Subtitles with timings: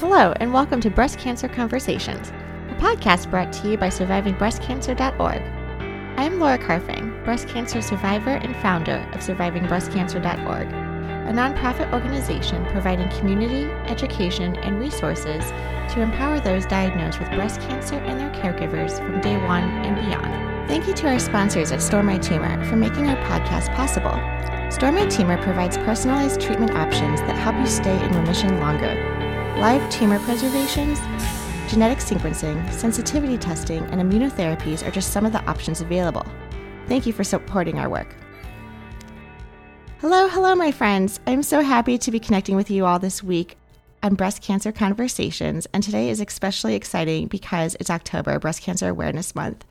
[0.00, 2.28] Hello, and welcome to Breast Cancer Conversations,
[2.68, 5.40] a podcast brought to you by SurvivingBreastCancer.org.
[6.18, 13.08] I am Laura Carfang, breast cancer survivor and founder of SurvivingBreastCancer.org, a nonprofit organization providing
[13.18, 15.42] community, education, and resources
[15.94, 20.68] to empower those diagnosed with breast cancer and their caregivers from day one and beyond.
[20.68, 24.12] Thank you to our sponsors at Store My Tumor for making our podcast possible.
[24.70, 29.16] Store My Tumor provides personalized treatment options that help you stay in remission longer
[29.56, 30.98] live tumor preservations,
[31.70, 36.26] genetic sequencing, sensitivity testing, and immunotherapies are just some of the options available.
[36.88, 38.14] Thank you for supporting our work.
[40.00, 41.20] Hello, hello, my friends.
[41.26, 43.56] I'm so happy to be connecting with you all this week
[44.02, 49.34] on Breast Cancer Conversations, and today is especially exciting because it's October, Breast Cancer Awareness
[49.34, 49.64] Month.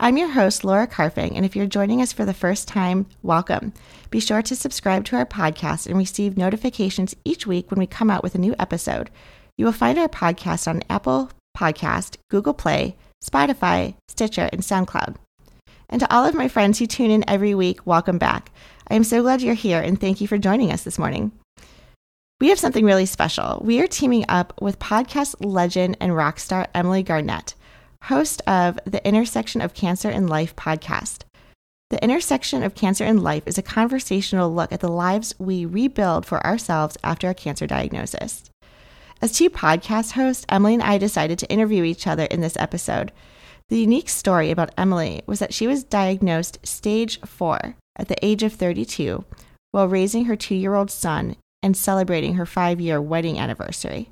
[0.00, 3.72] I'm your host, Laura Carfang, and if you're joining us for the first time, welcome.
[4.10, 8.10] Be sure to subscribe to our podcast and receive notifications each week when we come
[8.10, 9.10] out with a new episode.
[9.56, 15.16] You will find our podcast on Apple Podcast, Google Play, Spotify, Stitcher, and SoundCloud.
[15.88, 18.52] And to all of my friends who tune in every week, welcome back.
[18.90, 21.32] I am so glad you're here and thank you for joining us this morning.
[22.40, 23.60] We have something really special.
[23.64, 27.56] We are teaming up with podcast legend and rock star Emily Garnett,
[28.04, 31.22] host of the Intersection of Cancer and Life podcast.
[31.90, 36.26] The Intersection of Cancer and Life is a conversational look at the lives we rebuild
[36.26, 38.44] for ourselves after a cancer diagnosis.
[39.20, 43.10] As two podcast hosts, Emily and I decided to interview each other in this episode.
[43.68, 48.44] The unique story about Emily was that she was diagnosed stage 4 at the age
[48.44, 49.24] of 32
[49.72, 54.10] while raising her two year old son and celebrating her five year wedding anniversary.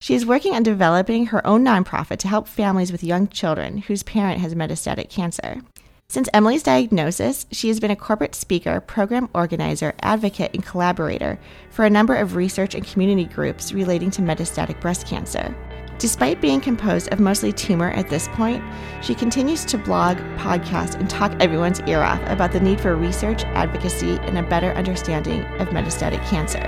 [0.00, 4.02] She is working on developing her own nonprofit to help families with young children whose
[4.02, 5.62] parent has metastatic cancer.
[6.08, 11.38] Since Emily's diagnosis, she has been a corporate speaker, program organizer, advocate, and collaborator
[11.70, 15.56] for a number of research and community groups relating to metastatic breast cancer.
[15.98, 18.62] Despite being composed of mostly tumor at this point,
[19.00, 23.44] she continues to blog, podcast, and talk everyone's ear off about the need for research,
[23.44, 26.64] advocacy, and a better understanding of metastatic cancer.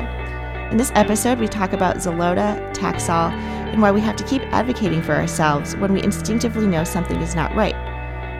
[0.70, 5.02] In this episode, we talk about Xeloda, Taxol, and why we have to keep advocating
[5.02, 7.74] for ourselves when we instinctively know something is not right.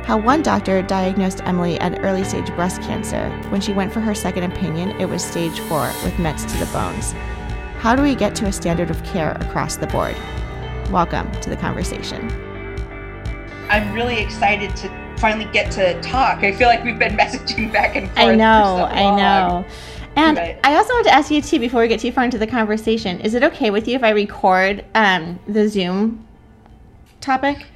[0.05, 3.29] How one doctor diagnosed Emily at early stage breast cancer.
[3.49, 6.73] When she went for her second opinion, it was stage four with mets to the
[6.73, 7.13] bones.
[7.79, 10.17] How do we get to a standard of care across the board?
[10.91, 12.31] Welcome to the conversation.
[13.69, 16.45] I'm really excited to finally get to talk.
[16.45, 18.19] I feel like we've been messaging back and forth.
[18.19, 19.67] I know, so I know.
[20.15, 22.39] And but, I also want to ask you too, before we get too far into
[22.39, 26.25] the conversation, is it okay with you if I record um, the Zoom
[27.21, 27.67] topic?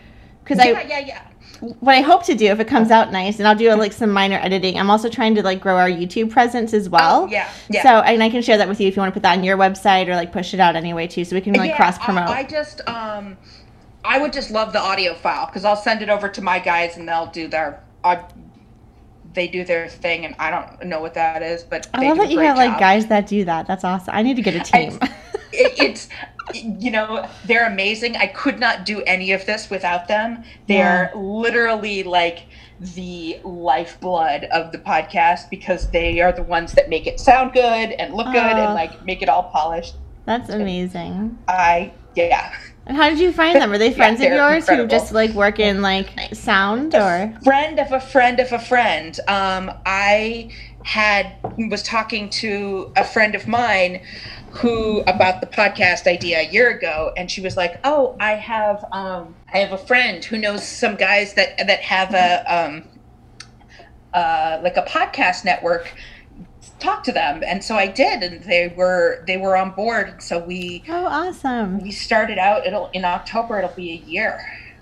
[0.44, 1.29] Because yeah, I yeah yeah
[1.60, 4.10] what I hope to do if it comes out nice, and I'll do like some
[4.10, 4.78] minor editing.
[4.78, 7.25] I'm also trying to like grow our YouTube presence as well.
[7.25, 7.82] Oh, yeah, yeah.
[7.82, 9.44] So and I can share that with you if you want to put that on
[9.44, 11.99] your website or like push it out anyway too, so we can like yeah, cross
[11.99, 12.28] promote.
[12.28, 13.37] I, I, just um,
[14.04, 16.97] I would just love the audio file because I'll send it over to my guys
[16.97, 17.82] and they'll do their.
[18.03, 18.22] Uh,
[19.32, 22.31] they do their thing, and I don't know what that is, but I love that
[22.31, 23.66] you have like guys that do that.
[23.66, 24.15] That's awesome.
[24.15, 24.99] I need to get a team.
[25.00, 25.06] I,
[25.53, 26.09] it, it's
[26.55, 31.21] you know they're amazing i could not do any of this without them they're yeah.
[31.21, 32.47] literally like
[32.81, 37.62] the lifeblood of the podcast because they are the ones that make it sound good
[37.62, 42.55] and look good and like make it all polished that's amazing i yeah
[42.91, 43.71] and how did you find them?
[43.71, 44.87] Are they friends yeah, of yours incredible.
[44.87, 49.17] who just like work in like sound or friend of a friend of a friend?
[49.28, 50.50] Um, I
[50.82, 54.00] had was talking to a friend of mine
[54.50, 58.84] who about the podcast idea a year ago and she was like oh i have
[58.93, 62.84] um i have a friend who knows some guys that that have a um
[64.15, 65.94] uh like a podcast network.
[66.78, 67.43] Talk to them.
[67.47, 70.22] And so i did and they were they were on board.
[70.22, 71.81] So we oh awesome.
[71.81, 74.41] we started out it'll in october it'll be a year.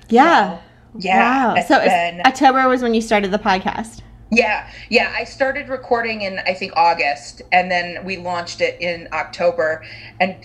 [0.08, 0.58] Yeah.
[0.58, 0.62] So,
[1.00, 1.62] yeah wow.
[1.62, 4.00] so been, october was when you started the podcast
[4.30, 5.12] yeah, yeah.
[5.16, 9.82] I started recording in I think August, and then we launched it in October,
[10.20, 10.36] and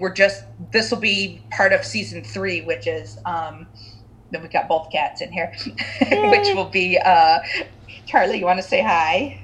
[0.00, 3.68] we're just this will be part of season three, which is um,
[4.30, 5.52] then we got both cats in here,
[6.24, 7.40] which will be uh,
[8.06, 8.38] Charlie.
[8.38, 9.40] You want to say hi?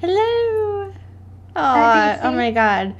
[0.00, 0.92] Hello.
[1.56, 2.94] Oh, oh my God.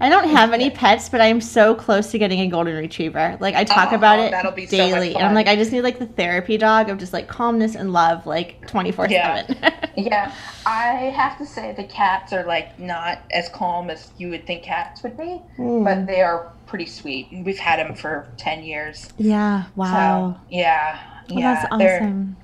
[0.00, 3.36] I don't have any pets, but I am so close to getting a golden retriever.
[3.40, 4.30] Like I talk oh, about it
[4.68, 7.28] daily, so and I'm like, I just need like the therapy dog of just like
[7.28, 9.56] calmness and love, like 24 seven.
[9.96, 10.34] Yeah,
[10.66, 14.64] I have to say the cats are like not as calm as you would think
[14.64, 15.84] cats would be, mm.
[15.84, 17.28] but they are pretty sweet.
[17.32, 19.12] We've had them for 10 years.
[19.18, 19.66] Yeah.
[19.76, 20.34] Wow.
[20.34, 20.98] So, yeah.
[21.30, 21.68] Well, yeah.
[21.70, 22.36] Awesome.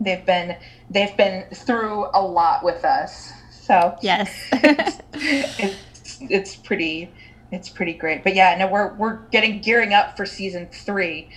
[0.00, 0.56] They've been
[0.90, 3.32] they've been through a lot with us.
[3.50, 4.34] So yes.
[4.52, 5.76] it's,
[6.22, 7.12] it's pretty
[7.50, 8.24] it's pretty great.
[8.24, 11.30] But yeah, no, we're we're getting gearing up for season three.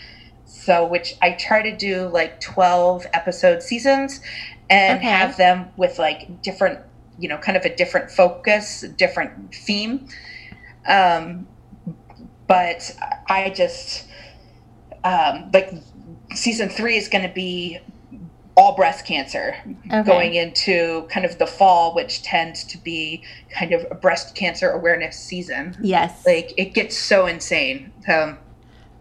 [0.45, 4.21] So which I try to do like twelve episode seasons
[4.69, 5.07] and Okay.
[5.07, 6.79] have them with like different,
[7.17, 10.07] you know, kind of a different focus, different theme.
[10.87, 11.47] Um,
[12.47, 12.95] but
[13.29, 14.07] I just
[15.03, 15.71] um, like
[16.33, 17.79] season three is going to be
[18.57, 19.55] all breast cancer
[19.85, 20.03] Okay.
[20.03, 24.71] going into kind of the fall, which tends to be kind of a breast cancer
[24.71, 25.77] awareness season.
[25.81, 26.25] Yes.
[26.25, 27.91] Like it gets so insane.
[28.09, 28.39] Um,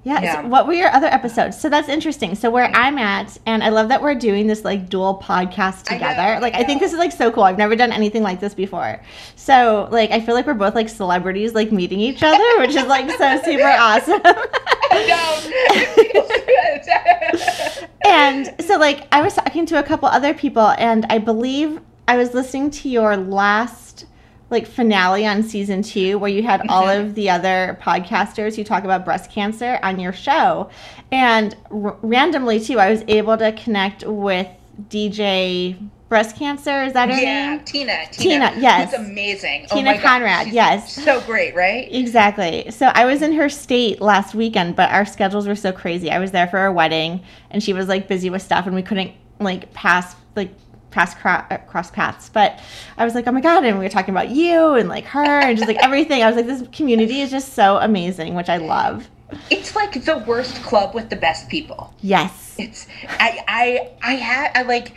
[0.05, 0.20] Yeah.
[0.23, 0.43] Yeah.
[0.43, 1.58] So what were your other episodes?
[1.58, 2.35] So that's interesting.
[2.37, 5.94] So where I'm at, and I love that we're doing this like dual podcast I
[5.94, 6.20] know, together.
[6.35, 7.43] I like I think this is like so cool.
[7.43, 9.00] I've never done anything like this before.
[9.37, 12.87] So like I feel like we're both like celebrities like meeting each other, which is
[12.87, 14.20] like so super awesome.
[18.05, 22.17] and so like I was talking to a couple other people, and I believe I
[22.17, 24.06] was listening to your last
[24.49, 27.00] like finale on season two where you had all Mhm.
[27.00, 30.71] of the other podcasters who talk about breast cancer on your show
[31.11, 34.47] and r- randomly too i was able to connect with
[34.89, 35.77] dj
[36.08, 38.06] breast cancer is that her yeah, name Tina.
[38.12, 38.93] Tina, Tina yes.
[38.93, 39.67] It's amazing.
[39.67, 40.93] Tina oh my God, Conrad, yes.
[41.05, 41.93] So great, right?
[41.93, 42.70] Exactly.
[42.70, 46.11] So I was in her state last weekend, but our schedules were so crazy.
[46.11, 48.82] I was there for her wedding, and she was like busy with stuff, and we
[48.82, 50.50] couldn't like pass like
[50.91, 52.29] pass cro- uh, cross paths.
[52.29, 52.61] But
[52.97, 53.64] I was like, oh my god!
[53.64, 56.23] And we were talking about you and like her and just like everything.
[56.23, 59.08] I was like, this community is just so amazing, which I love.
[59.50, 61.93] It's like the worst club with the best people.
[62.00, 62.55] Yes.
[62.58, 64.94] It's I I I had I like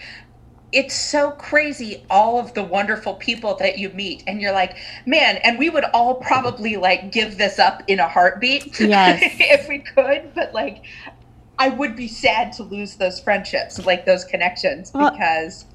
[0.71, 5.37] it's so crazy all of the wonderful people that you meet and you're like man
[5.37, 9.19] and we would all probably like give this up in a heartbeat Yes.
[9.39, 10.83] if we could but like
[11.57, 15.65] i would be sad to lose those friendships like those connections Well- because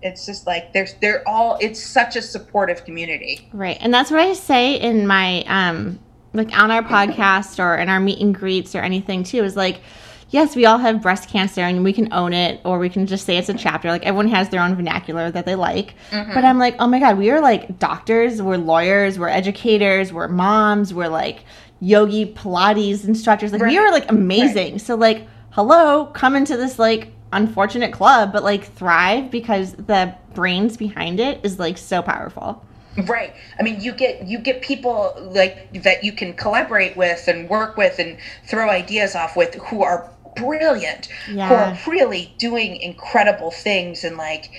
[0.00, 3.76] it's just like there's they're all it's such a supportive community Right.
[3.80, 5.98] And that's what I say in my um
[6.32, 9.80] like on our podcast or in our meet and greets or anything too is like
[10.30, 13.24] yes, we all have breast cancer and we can own it or we can just
[13.24, 13.88] say it's a chapter.
[13.88, 15.94] Like everyone has their own vernacular that they like.
[16.10, 16.34] Mm-hmm.
[16.34, 20.28] But I'm like, "Oh my god, we are like doctors, we're lawyers, we're educators, we're
[20.28, 21.44] moms, we're like
[21.80, 23.52] yogi pilates instructors.
[23.52, 28.42] Like we are like amazing." So like, hello, come into this like unfortunate club, but
[28.42, 32.64] like thrive because the brains behind it is like so powerful.
[33.06, 33.34] Right.
[33.58, 37.76] I mean, you get you get people like that you can collaborate with and work
[37.76, 44.04] with and throw ideas off with who are brilliant, who are really doing incredible things
[44.04, 44.50] and like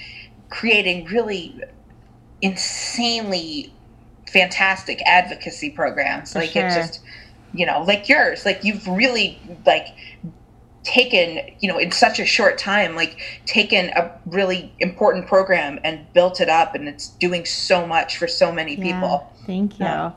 [0.49, 1.59] creating really
[2.41, 3.73] insanely
[4.27, 6.33] fantastic advocacy programs.
[6.33, 6.67] For like sure.
[6.67, 7.01] it just
[7.51, 9.87] you know, like yours, like you've really like
[10.83, 16.11] taken you know in such a short time like taken a really important program and
[16.13, 19.85] built it up and it's doing so much for so many people Yeah, thank you.
[19.85, 20.11] Yeah.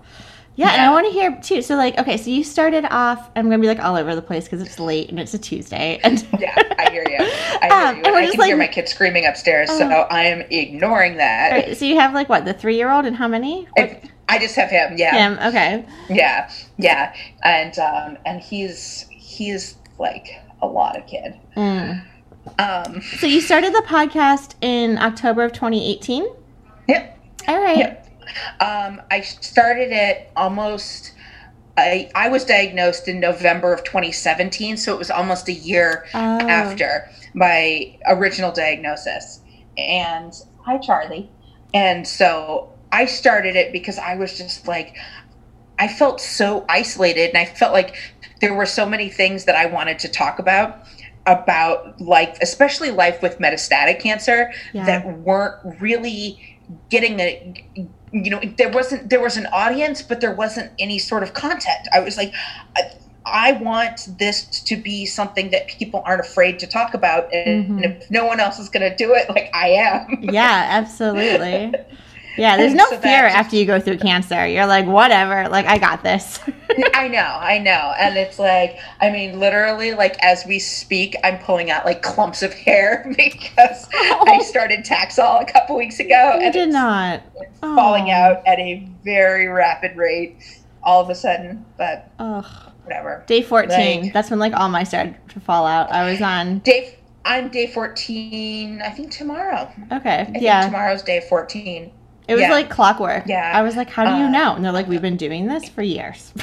[0.54, 1.62] Yeah, and I want to hear too.
[1.62, 3.30] So, like, okay, so you started off.
[3.36, 5.98] I'm gonna be like all over the place because it's late and it's a Tuesday,
[6.04, 8.86] and yeah i hear you i hear Um, you and i can hear my kid
[8.88, 10.06] screaming upstairs so Oh.
[10.10, 13.16] i am ignoring that Right, so you have like what the three year old and
[13.16, 13.66] how many?
[13.78, 15.38] I, I just have him yeah Him.
[15.48, 15.84] Okay.
[16.10, 17.14] yeah yeah
[17.44, 22.04] and um and he's he's like a lot of kid Mm.
[22.58, 26.26] um So you started the podcast in October of 2018.
[26.88, 27.18] yep
[27.48, 27.78] All right.
[27.78, 28.01] Yep.
[28.60, 31.12] Um, I started it almost.
[31.76, 36.18] I I was diagnosed in November of 2017, so it was almost a year Oh.
[36.48, 39.40] after my original diagnosis.
[39.78, 41.30] And hi, Charlie.
[41.72, 44.94] And so I started it because I was just like,
[45.78, 47.96] I felt so isolated, and I felt like
[48.42, 50.84] there were so many things that I wanted to talk about
[51.24, 54.84] about life, especially life with metastatic cancer, Yeah.
[54.84, 56.58] that weren't really
[56.90, 57.64] getting a
[58.12, 61.88] you know there wasn't there was an audience but there wasn't any sort of content
[61.94, 62.32] i was like
[62.76, 62.82] i,
[63.24, 67.84] I want this to be something that people aren't afraid to talk about and, Mhm.
[67.84, 71.72] if no one else is going to do it like i am Yeah, absolutely.
[72.36, 74.46] Yeah, there's no so fear just- after you go through cancer.
[74.46, 75.48] You're like, whatever.
[75.48, 76.40] Like, I got this.
[76.94, 81.38] i know i know and it's like i mean literally like as we speak i'm
[81.40, 84.24] pulling out like clumps of hair because oh.
[84.26, 87.22] i started taxol a couple weeks ago you and did it's not.
[87.60, 88.12] falling oh.
[88.12, 90.38] out at a very rapid rate
[90.82, 92.46] all of a sudden but Ugh.
[92.84, 94.02] whatever Day 14.
[94.02, 95.90] Like- That's when like all my started to fall out.
[95.90, 96.60] I was on.
[96.60, 98.82] Day, I'm day 14.
[98.82, 99.70] I think tomorrow.
[99.92, 100.20] Okay.
[100.20, 100.64] I think yeah.
[100.64, 101.92] tomorrow's day 14.
[102.28, 102.50] It was yeah.
[102.50, 103.26] like clockwork.
[103.26, 103.50] Yeah.
[103.54, 104.54] I was like, how do you Uh, know?
[104.54, 106.32] And they're like, we've been doing this for years.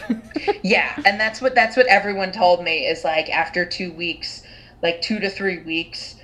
[0.63, 4.43] Yeah, and that's what that's what everyone told me is like after two weeks,
[4.81, 6.15] like two to three weeks,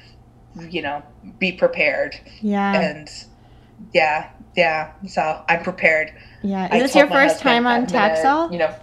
[0.70, 1.02] you know,
[1.40, 2.20] be prepared.
[2.42, 2.74] yeah.
[2.82, 3.10] And
[3.94, 4.92] yeah, yeah.
[5.08, 6.12] So I'm prepared.
[6.44, 6.66] Yeah.
[6.66, 8.52] Is I this your first time on Taxol?
[8.52, 8.76] You know,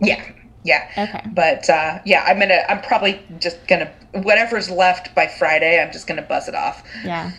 [0.00, 0.22] yeah,
[0.64, 0.88] yeah.
[0.98, 1.22] Okay.
[1.32, 2.60] But uh, yeah, I'm gonna.
[2.68, 5.82] I'm probably just gonna whatever's left by Friday.
[5.82, 6.82] I'm just gonna buzz it off.
[7.04, 7.30] Yeah.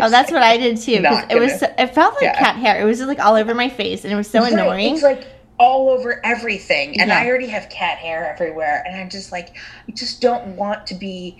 [0.00, 1.02] Oh, that's what I did too.
[1.02, 1.62] it was.
[1.62, 2.38] It felt like Yeah.
[2.38, 2.80] cat hair.
[2.80, 4.94] It was just like all over my face, and it was so Right, annoying.
[4.94, 5.26] It's like
[5.58, 7.18] all over everything, and Yeah.
[7.18, 9.48] I already have cat hair everywhere, and I'm just like,
[9.88, 11.38] I just don't want to be.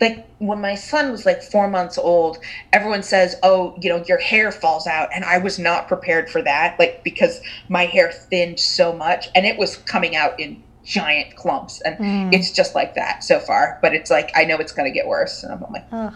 [0.00, 2.38] Like when my son was like four months old,
[2.72, 6.40] everyone says, "Oh, you know, your hair falls out," and I was not prepared for
[6.42, 6.78] that.
[6.78, 11.80] Like because my hair thinned so much, and it was coming out in giant clumps,
[11.82, 12.32] and Mm.
[12.32, 13.78] it's just like that so far.
[13.82, 16.14] But it's like I know it's going to get worse, and I'm like, Ugh.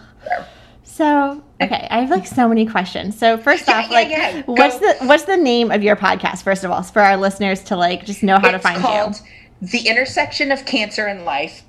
[0.92, 3.18] So okay, I have like so many questions.
[3.18, 4.42] So first Yeah, off, yeah, like, yeah.
[4.42, 6.42] what's the what's the name of your podcast?
[6.42, 9.18] First of all, for our listeners to like just know how to find called
[9.62, 9.68] you.
[9.68, 11.62] The Intersection of Cancer and Life.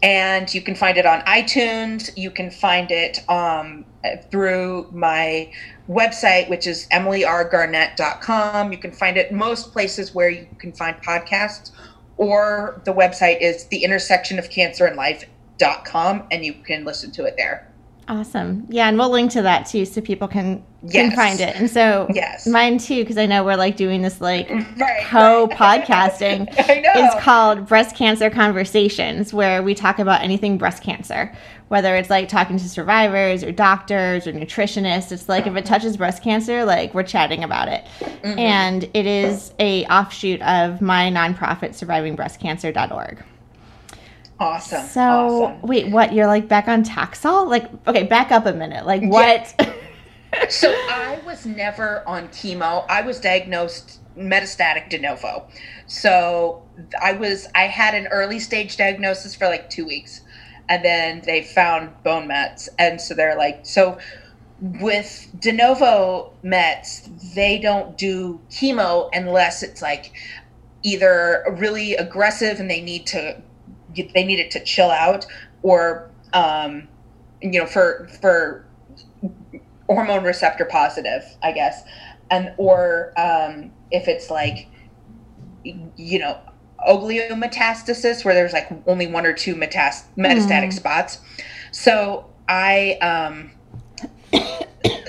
[0.00, 2.16] And you can find it on iTunes.
[2.16, 3.84] You can find it um,
[4.30, 5.52] through my
[5.88, 8.70] website, which is emilyrgarnett.com.
[8.70, 11.72] You can find it most places where you can find podcasts,
[12.16, 17.24] or the website is the intersection of cancer and life.com, and you can listen to
[17.24, 17.67] it there.
[18.08, 18.66] Awesome.
[18.70, 21.56] Yeah, and we'll link to that too, so people can can find it.
[21.56, 22.46] And so Yes.
[22.46, 24.48] mine too, because I know we're like doing this like
[24.78, 25.02] Right.
[25.08, 26.46] co-podcasting.
[26.70, 26.92] I know.
[26.94, 31.32] It's called Breast Cancer Conversations, where we talk about anything breast cancer,
[31.66, 35.10] whether it's like talking to survivors or doctors or nutritionists.
[35.12, 37.84] It's like if it touches breast cancer, like we're chatting about it.
[38.00, 38.38] Mm-hmm.
[38.38, 43.22] And it is a offshoot of my nonprofit, survivingbreastcancer.org.
[44.40, 44.86] awesome.
[44.86, 45.62] So awesome.
[45.62, 46.12] wait, what?
[46.12, 47.48] You're like back on Taxol?
[47.48, 48.86] Like, okay, back up a minute.
[48.86, 49.54] Like what?
[50.50, 52.84] So I was never on chemo.
[52.88, 55.48] I was diagnosed metastatic de novo.
[55.86, 56.62] So
[57.02, 60.20] I was I had an early stage diagnosis for like 2 weeks
[60.68, 63.98] and then they found bone mets and so they're like so
[64.60, 70.12] with de novo mets they don't do chemo unless it's like
[70.82, 73.40] either really aggressive and they need to
[74.02, 75.26] they needed to chill out
[75.62, 76.88] or um
[77.40, 78.64] you know for for
[79.88, 81.82] hormone receptor positive, I guess,
[82.30, 84.68] and or um, if it's like,
[85.64, 86.38] you know,
[86.86, 90.72] oligometastasis where there's like only one or two metas- metastatic Mm.
[90.72, 91.20] spots.
[91.72, 93.50] So I um,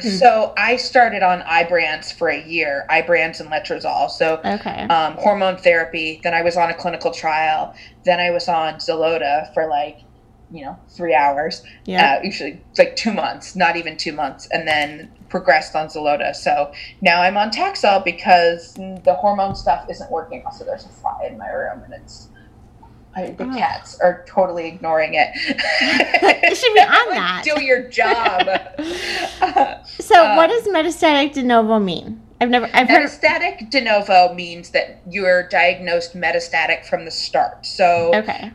[0.01, 4.09] so I started on Ibrance for a year, Ibrance and letrozole.
[4.09, 4.83] So okay.
[4.83, 6.19] um, hormone therapy.
[6.23, 7.73] Then I was on a clinical trial.
[8.05, 9.99] Then I was on Xeloda for like,
[10.51, 11.63] you know, three hours.
[11.85, 12.17] yeah.
[12.19, 16.35] Uh, usually like two months, not even two months, and then progressed on Xeloda.
[16.35, 20.43] So now I'm on Taxol because the hormone stuff isn't working.
[20.45, 22.29] Also, there's a fly in my room, and it's
[23.15, 23.55] I, the Oh.
[23.57, 25.29] cats are totally ignoring it.
[25.35, 27.41] It should be on that.
[27.43, 28.45] Do your job.
[29.87, 32.21] so um, what does metastatic de novo mean?
[32.41, 32.69] I've never.
[32.73, 33.09] I've heard.
[33.09, 37.65] metastatic de novo means that you're diagnosed metastatic from the start.
[37.65, 38.51] So Okay.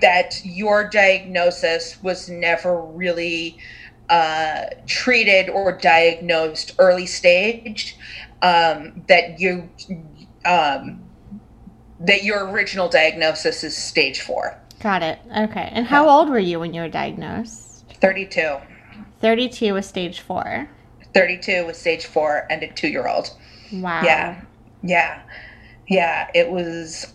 [0.00, 3.58] that your diagnosis was never really
[4.08, 7.96] uh, treated or diagnosed early stage.
[8.40, 9.68] Um, that you
[10.46, 11.02] um,
[12.00, 14.58] that your original diagnosis is stage four.
[14.80, 15.18] Got it.
[15.36, 15.68] Okay.
[15.72, 17.84] And how old were you when you were diagnosed?
[18.00, 18.58] 32.
[19.20, 20.68] 32 was stage four.
[21.14, 23.30] 32 with stage four and a two year old.
[23.72, 24.02] Wow.
[24.04, 24.40] Yeah.
[24.82, 25.22] Yeah.
[25.88, 26.30] Yeah.
[26.34, 27.12] It was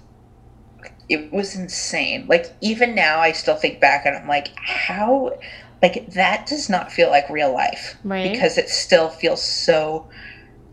[1.09, 2.25] it was insane.
[2.27, 5.37] Like even now I still think back and I'm like, how
[5.81, 7.97] like that does not feel like real life.
[8.03, 8.31] Right.
[8.31, 10.09] Because it still feels so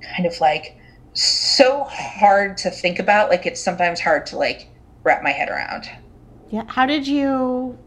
[0.02, 0.76] kind of like
[1.22, 3.30] so hard to think about.
[3.30, 4.68] Like it's sometimes hard to like
[5.02, 5.90] wrap my head around.
[6.50, 6.64] Yeah.
[6.66, 7.78] How did you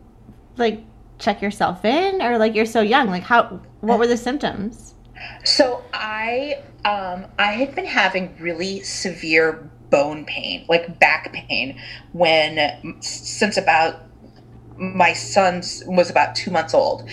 [0.58, 0.82] like
[1.20, 3.10] check yourself in or like you're so young?
[3.10, 4.96] Like how what were the symptoms?
[5.44, 11.80] So I um I had been having really severe bone pain, like back pain
[12.14, 14.02] when since about
[14.78, 17.08] my son's was about 2 months old.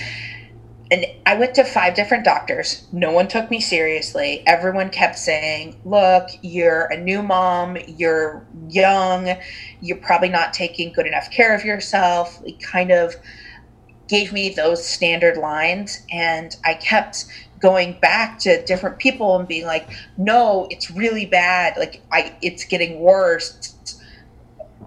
[0.90, 2.82] And I went to five different doctors.
[2.92, 4.42] No one took me seriously.
[4.46, 9.36] Everyone kept saying, "Look, you're a new mom, you're young,
[9.80, 13.16] you're probably not taking good enough care of yourself." It kind of
[14.08, 17.24] gave me those standard lines and I kept
[17.60, 21.76] going back to different people and being like, no, it's really bad.
[21.76, 23.74] Like I, it's getting worse.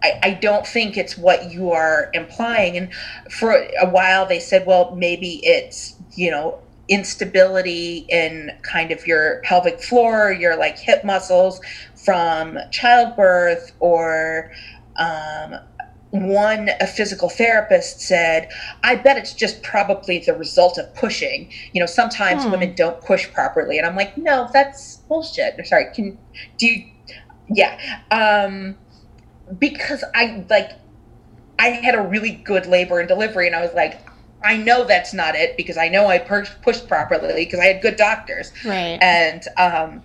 [0.03, 2.77] I, I don't think it's what you are implying.
[2.77, 2.93] And
[3.31, 9.41] for a while they said, well, maybe it's, you know, instability in kind of your
[9.45, 11.61] pelvic floor, your like hip muscles
[11.95, 14.51] from childbirth or,
[14.97, 15.55] um,
[16.11, 18.47] one a physical therapist said
[18.83, 22.51] i bet it's just probably the result of pushing you know sometimes Hmm.
[22.51, 26.19] women don't push properly and i'm like no that's bullshit sorry can
[26.59, 26.83] do you
[27.49, 27.77] yeah
[28.11, 28.77] um
[29.59, 30.71] because i like
[31.59, 33.99] i had a really good labor and delivery and i was like
[34.43, 37.81] i know that's not it because i know i per- pushed properly because i had
[37.81, 38.97] good doctors Right.
[39.01, 40.01] and um,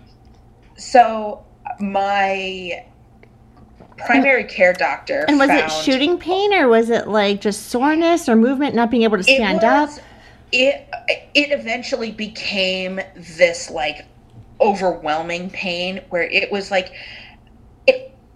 [0.76, 1.44] so
[1.80, 2.84] my
[3.96, 8.36] primary care doctor And was it shooting pain or was it like just soreness or
[8.36, 9.90] movement, not being able to stand up?
[10.52, 10.88] It
[11.34, 14.06] it eventually became this like
[14.60, 16.92] overwhelming pain where it was like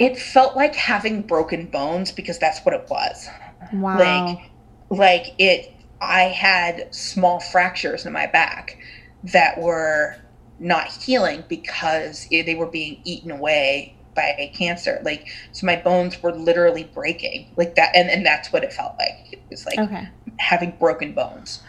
[0.03, 3.29] it felt like having broken bones because that's what it was.
[3.73, 3.99] Wow.
[3.99, 4.51] Like
[4.91, 8.79] like it I had small fractures in my back
[9.23, 10.17] that were
[10.59, 15.01] not healing because it, they were being eaten away by cancer.
[15.05, 17.53] Like so my bones were literally breaking.
[17.57, 19.33] Like that and, and that's what it felt like.
[19.33, 20.09] It was like okay.
[20.41, 21.63] having broken bones.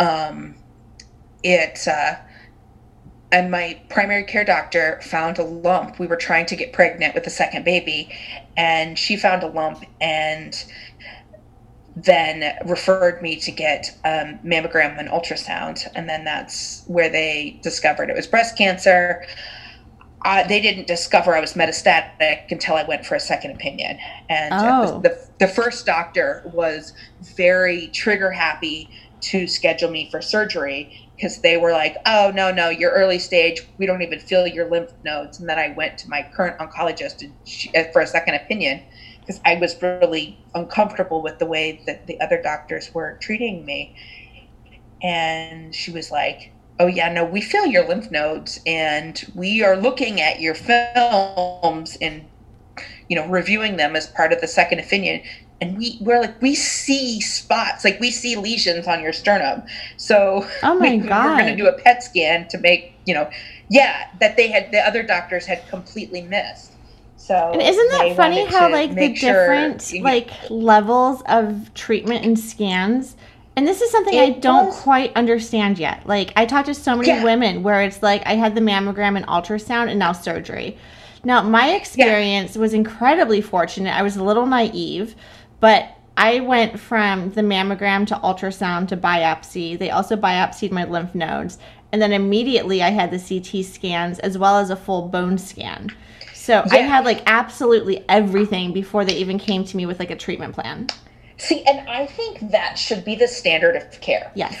[0.00, 0.56] Um,
[1.44, 2.16] it uh,
[3.30, 5.98] and my primary care doctor found a lump.
[5.98, 8.10] We were trying to get pregnant with a second baby,
[8.56, 10.54] and she found a lump and
[11.96, 18.08] then referred me to get um, mammogram and ultrasound, and then that's where they discovered
[18.08, 19.26] it was breast cancer.
[20.24, 24.54] Uh, they didn't discover I was metastatic until I went for a second opinion, and
[24.54, 25.00] uh, Oh.
[25.00, 26.92] the, the first doctor was
[27.36, 28.88] very trigger happy
[29.20, 33.60] to schedule me for surgery because they were like, "Oh no, no, you're early stage.
[33.76, 37.24] We don't even feel your lymph nodes." And then I went to my current oncologist
[37.44, 38.82] she, uh, for a second opinion
[39.20, 43.94] because I was really uncomfortable with the way that the other doctors were treating me.
[45.02, 49.76] And she was like, "Oh yeah, no, we feel your lymph nodes, and we are
[49.76, 52.26] looking at your films and
[53.08, 55.22] you know reviewing them as part of the second opinion."
[55.60, 59.62] And we we're like we see spots, like we see lesions on your sternum.
[59.96, 61.24] So Oh my we, God.
[61.26, 63.28] we're going to do a PET scan to make you know,
[63.68, 66.72] yeah, that they had the other doctors had completely missed.
[67.16, 72.24] So And isn't that funny how like the make sure- different like levels of treatment
[72.24, 73.16] and scans
[73.56, 76.06] and this is something I don't was- quite understand yet.
[76.06, 77.24] Like I talked to so many Yeah.
[77.24, 80.78] women where it's like I had the mammogram and ultrasound and now surgery.
[81.24, 83.92] Now my experience was incredibly fortunate.
[83.98, 85.16] I was a little naive,
[85.60, 89.78] but I went from the mammogram to ultrasound to biopsy.
[89.78, 91.58] They also biopsied my lymph nodes.
[91.92, 95.94] And then immediately I had the CT scans as well as a full bone scan.
[96.34, 100.16] So I had like absolutely everything before they even came to me with like a
[100.16, 100.88] treatment plan.
[101.36, 104.32] See, and I think that should be the standard of care.
[104.34, 104.60] Yes.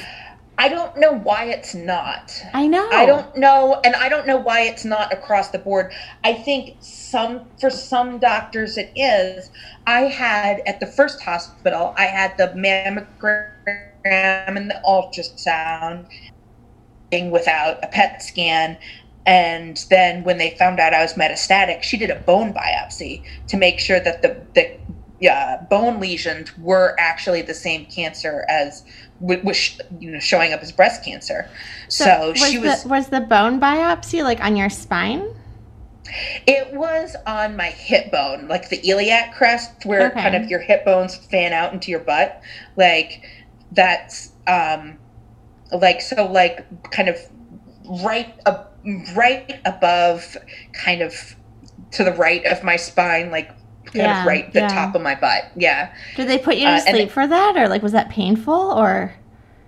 [0.58, 2.32] I don't know why it's not.
[2.52, 2.88] I know.
[2.90, 5.92] I don't know, and I don't know why it's not across the board.
[6.24, 9.50] I think some for some doctors it is.
[9.86, 13.52] I had at the first hospital, I had the mammogram
[14.04, 16.08] and the ultrasound
[17.12, 18.78] thing without a PET scan.
[19.26, 23.56] And then when they found out I was metastatic, she did a bone biopsy to
[23.56, 24.76] make sure that the the
[25.26, 28.84] uh, bone lesions were actually the same cancer as
[29.20, 31.48] was you know showing up as breast cancer.
[31.88, 32.84] So, was she the, was.
[32.84, 35.26] was the bone biopsy like on your spine?
[36.46, 40.22] It was on my hip bone, like the iliac crest, where Okay.
[40.22, 42.40] kind of your hip bones fan out into your butt.
[42.76, 43.22] Like
[43.72, 44.98] that's um,
[45.72, 47.18] like so, like kind of
[48.04, 48.78] right up,
[49.14, 50.36] right above,
[50.72, 51.36] kind of
[51.92, 53.50] to the right of my spine, like
[53.92, 54.68] kind Yeah, of right the yeah.
[54.68, 55.50] top of my butt.
[55.56, 55.92] Yeah.
[56.16, 59.14] Did they put you to Uh, sleep for that or like was that painful or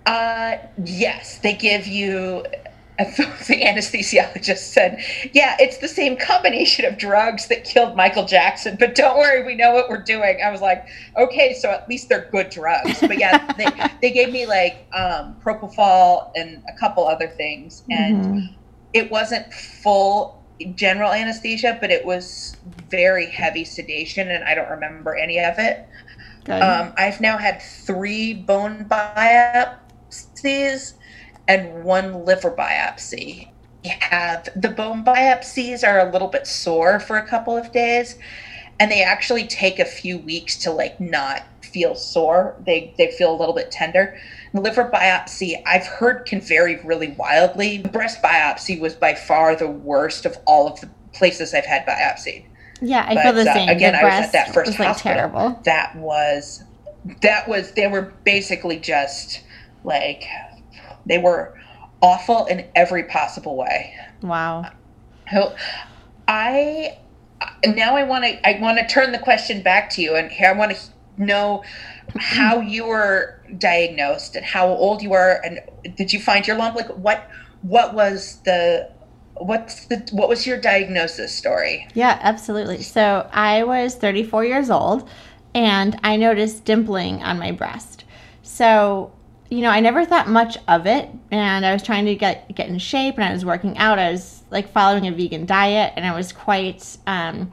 [0.05, 2.45] Uh, yes, they give you.
[2.99, 4.99] The anesthesiologist said,
[5.33, 9.55] "Yeah, it's the same combination of drugs that killed Michael Jackson, but don't worry, we
[9.55, 10.85] know what we're doing." I was like,
[11.17, 15.35] "Okay, so at least they're good drugs." But yeah, they they gave me like um,
[15.43, 18.55] propofol and a couple other things, and Mhm.
[18.93, 22.57] it wasn't full general anesthesia, but it was
[22.89, 25.87] very heavy sedation, and I don't remember any of it.
[26.43, 26.61] good?
[26.61, 30.93] Um, I've now had three bone biopsies
[31.47, 33.49] and one liver biopsy.
[33.85, 38.17] Have the bone biopsies are a little bit sore for a couple of days,
[38.79, 42.55] and they actually take a few weeks to like not feel sore.
[42.65, 44.17] They they feel a little bit tender.
[44.53, 47.77] The liver biopsy I've heard can vary really wildly.
[47.77, 51.85] The breast biopsy was by far the worst of all of the places I've had
[51.85, 52.45] biopsied
[52.81, 53.69] yeah, I but, feel the uh, same.
[53.69, 55.15] again, the I was at that first was like hospital.
[55.15, 55.59] terrible.
[55.65, 56.63] that was
[57.21, 59.41] that was they were basically just
[59.83, 60.23] like
[61.05, 61.57] they were
[62.01, 64.69] awful in every possible way Wow.
[65.31, 65.55] so
[66.27, 66.97] i
[67.65, 70.49] now i want to i want to turn the question back to you and here
[70.49, 70.77] i want to
[71.17, 71.63] know
[72.17, 75.59] how you were diagnosed and how old you were and
[75.95, 77.29] did you find your lump like what
[77.61, 78.89] what was the
[79.35, 81.87] what's the what was your diagnosis story?
[81.93, 82.81] Yeah absolutely.
[82.81, 85.09] So i was 34 years old
[85.53, 88.05] and i noticed dimpling on my breast.
[88.43, 89.11] So
[89.49, 92.69] you know i never thought much of it and i was trying to get get
[92.69, 93.99] in shape and i was working out.
[93.99, 97.51] I was like following a vegan diet and i was quite um,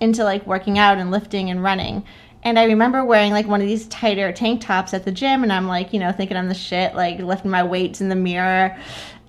[0.00, 2.04] into like working out and lifting and running
[2.42, 5.52] and I remember wearing like one of these tighter tank tops at the gym, and
[5.52, 8.76] I'm like, you know, thinking I'm the shit, like lifting my weights in the mirror.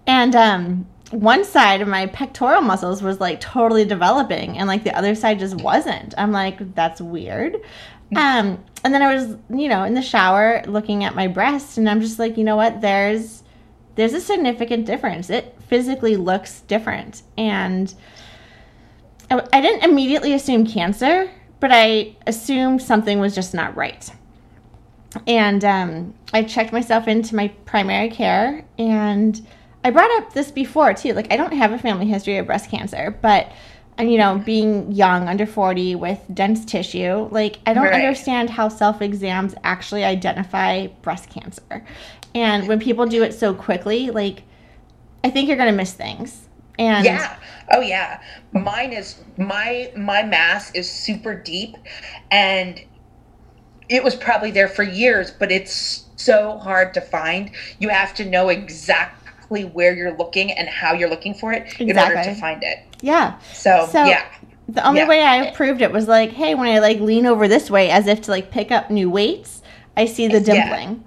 [0.05, 4.95] And um, one side of my pectoral muscles was like totally developing, and like the
[4.95, 6.13] other side just wasn't.
[6.17, 7.57] I'm like, that's weird.
[8.15, 11.89] Um, and then I was, you know, in the shower looking at my breast, and
[11.89, 12.81] I'm just like, you know what?
[12.81, 13.43] There's
[13.95, 15.29] there's a significant difference.
[15.29, 17.93] It physically looks different, and
[19.29, 24.09] I, I didn't immediately assume cancer but I assumed something was just not right.
[25.25, 29.45] And um, I checked myself into my primary care, and
[29.83, 31.13] I brought up this before too.
[31.13, 33.51] Like, I don't have a family history of breast cancer, but
[33.99, 37.95] and you know, being young, under 40, with dense tissue, like, I don't right.
[37.95, 41.85] understand how self exams actually identify breast cancer.
[42.33, 44.43] And when people do it so quickly, like,
[45.23, 46.47] I think you're going to miss things.
[46.79, 47.37] And yeah.
[47.71, 48.21] Oh yeah.
[48.53, 51.75] Mine is my my mass is super deep
[52.31, 52.81] and
[53.89, 57.51] it was probably there for years, but it's so hard to find.
[57.79, 61.89] You have to know exactly where you're looking and how you're looking for it exactly.
[61.89, 62.79] in order to find it.
[63.01, 63.39] Yeah.
[63.53, 64.25] So, so yeah.
[64.67, 65.07] The only yeah.
[65.07, 68.05] way I proved it was like, hey, when I like lean over this way as
[68.05, 69.63] if to like pick up new weights,
[69.97, 71.01] I see the dimpling.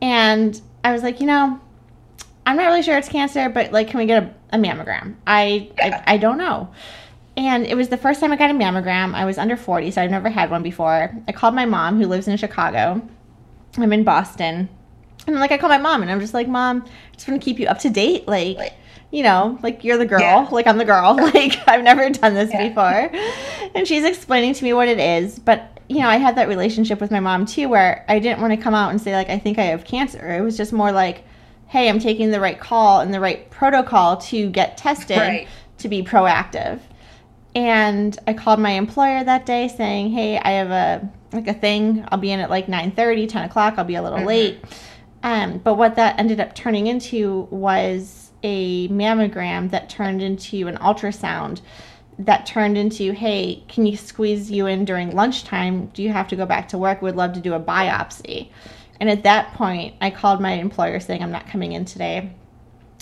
[0.00, 0.38] Yeah.
[0.40, 1.60] And I was like, you know,
[2.44, 5.14] I'm not really sure it's cancer, but like, can we get a, a mammogram?
[5.26, 6.02] I, yeah.
[6.06, 6.72] I, I don't know.
[7.36, 9.14] And it was the first time I got a mammogram.
[9.14, 11.10] I was under 40, so I've never had one before.
[11.26, 13.00] I called my mom, who lives in Chicago.
[13.78, 14.68] I'm in Boston.
[15.26, 17.44] And like, I call my mom, and I'm just like, Mom, I just want to
[17.44, 18.26] keep you up to date.
[18.26, 18.74] Like,
[19.10, 20.48] you know, like you're the girl, yeah.
[20.50, 21.16] like I'm the girl.
[21.34, 22.68] Like, I've never done this yeah.
[22.68, 23.10] before.
[23.74, 25.38] And she's explaining to me what it is.
[25.38, 28.52] But, you know, I had that relationship with my mom too, where I didn't want
[28.52, 30.34] to come out and say, like, I think I have cancer.
[30.34, 31.24] It was just more like,
[31.72, 35.48] hey, I'm taking the right call and the right protocol to get tested right.
[35.78, 36.80] to be proactive.
[37.54, 42.04] And I called my employer that day saying, hey, I have a like a thing.
[42.08, 43.74] I'll be in at like 9 30, 10 o'clock.
[43.78, 44.26] I'll be a little mm-hmm.
[44.26, 44.64] late.
[45.22, 50.76] Um, but what that ended up turning into was a mammogram that turned into an
[50.76, 51.62] ultrasound
[52.18, 55.86] that turned into, hey, can you squeeze you in during lunchtime?
[55.94, 57.00] Do you have to go back to work?
[57.00, 58.50] Would love to do a biopsy.
[59.02, 62.32] And at that point, I called my employer saying, I'm not coming in today.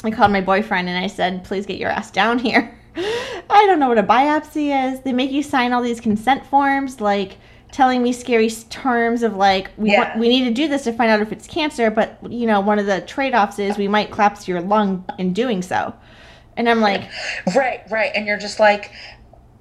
[0.02, 2.74] I called my boyfriend and I said, please get your ass down here.
[2.96, 5.00] I don't know what a biopsy is.
[5.02, 7.36] They make you sign all these consent forms, like
[7.70, 10.08] telling me scary terms of like we yeah.
[10.08, 12.60] want, we need to do this to find out if it's cancer, but you know
[12.60, 15.94] one of the trade offs is we might collapse your lung in doing so.
[16.56, 17.10] And I'm like,
[17.54, 18.90] right, right, and you're just like,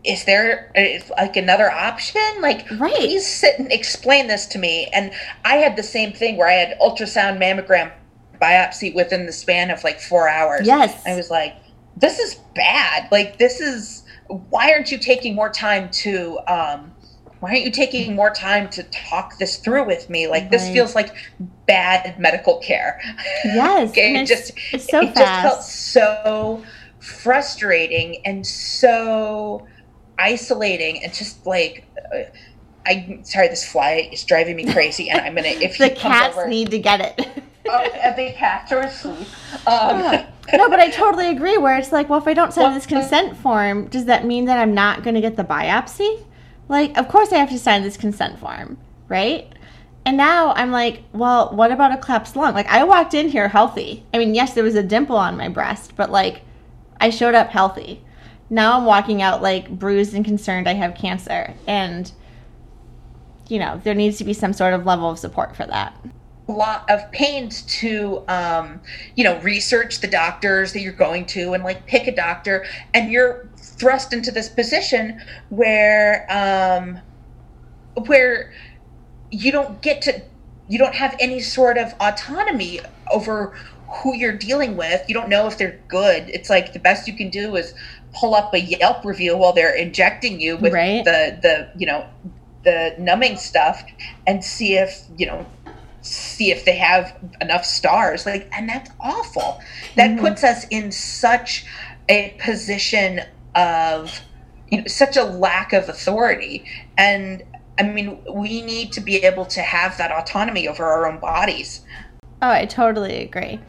[0.10, 0.72] is there
[1.17, 2.22] like another option?
[2.41, 2.93] Like, right.
[2.95, 4.88] please sit and explain this to me.
[4.88, 5.12] And
[5.45, 7.91] I had the same thing where I had ultrasound mammogram
[8.41, 10.65] biopsy within the span of like four hours.
[10.65, 11.02] Yes.
[11.06, 11.56] I was like,
[11.95, 13.08] this is bad.
[13.12, 16.91] Like, this is, why aren't you taking more time to, um,
[17.39, 20.28] why aren't you taking more time to talk this through with me?
[20.28, 20.52] Like, right.
[20.52, 21.13] this feels like
[21.67, 23.00] bad medical care.
[23.45, 23.89] Yes.
[23.91, 24.19] okay.
[24.19, 25.15] It just, it's so it fast.
[25.15, 26.63] just felt so
[27.00, 29.67] frustrating and so,
[30.19, 32.23] isolating and just like uh,
[32.86, 36.47] I sorry, this fly is driving me crazy, and I'm gonna if the cats over,
[36.47, 37.43] need to get it.
[37.67, 37.84] oh,
[38.15, 39.27] the cats are asleep.
[39.67, 39.99] Um,
[40.53, 41.58] no, but I totally agree.
[41.58, 44.58] Where it's like, well, if I don't sign this consent form, does that mean that
[44.60, 46.25] I'm not going to get the biopsy?
[46.67, 48.77] Like, of course I have to sign this consent form,
[49.08, 49.51] right?
[50.05, 52.53] And now I'm like, well, what about a collapsed lung?
[52.53, 54.03] Like, I walked in here healthy.
[54.13, 56.41] I mean, yes, there was a dimple on my breast, but like,
[56.99, 58.01] I showed up healthy
[58.49, 61.53] now I'm walking out like bruised and concerned I have cancer.
[61.67, 62.12] And,
[63.47, 65.93] you know, there needs to be some sort of level of support for that.
[66.47, 68.81] A lot of pains to, um,
[69.15, 72.65] you know, research the doctors that you're going to and like pick a doctor.
[72.93, 76.99] And you're thrust into this position where, um,
[78.07, 78.51] where
[79.31, 80.21] you don't get to,
[80.67, 82.79] you don't have any sort of autonomy
[83.12, 83.55] over
[83.88, 85.03] who you're dealing with.
[85.07, 86.29] You don't know if they're good.
[86.29, 87.73] It's like the best you can do is
[88.13, 91.04] pull up a Yelp review while they're injecting you with right.
[91.06, 92.06] the the you know
[92.63, 93.84] the numbing stuff
[94.28, 95.45] and see if you know
[96.02, 99.60] see if they have enough stars like and that's awful
[99.95, 100.26] that mm-hmm.
[100.26, 101.65] puts us in such
[102.08, 103.22] a position
[103.56, 104.22] of
[104.69, 106.65] you know such a lack of authority
[106.98, 107.43] and
[107.80, 111.82] I mean, we need to be able to have that autonomy over our own bodies.
[112.41, 113.60] Oh, I totally agree.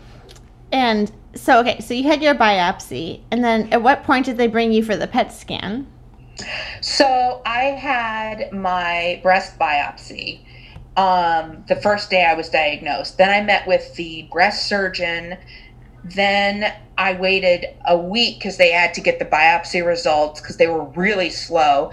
[0.72, 4.46] And so, okay, so you had your biopsy, and then at what point did they
[4.46, 5.86] bring you for the PET scan?
[6.80, 10.40] So I had my breast biopsy
[10.96, 13.16] um, the first day I was diagnosed.
[13.18, 15.38] Then I met with the breast surgeon.
[16.04, 20.66] Then I waited a week because they had to get the biopsy results because they
[20.66, 21.90] were really slow.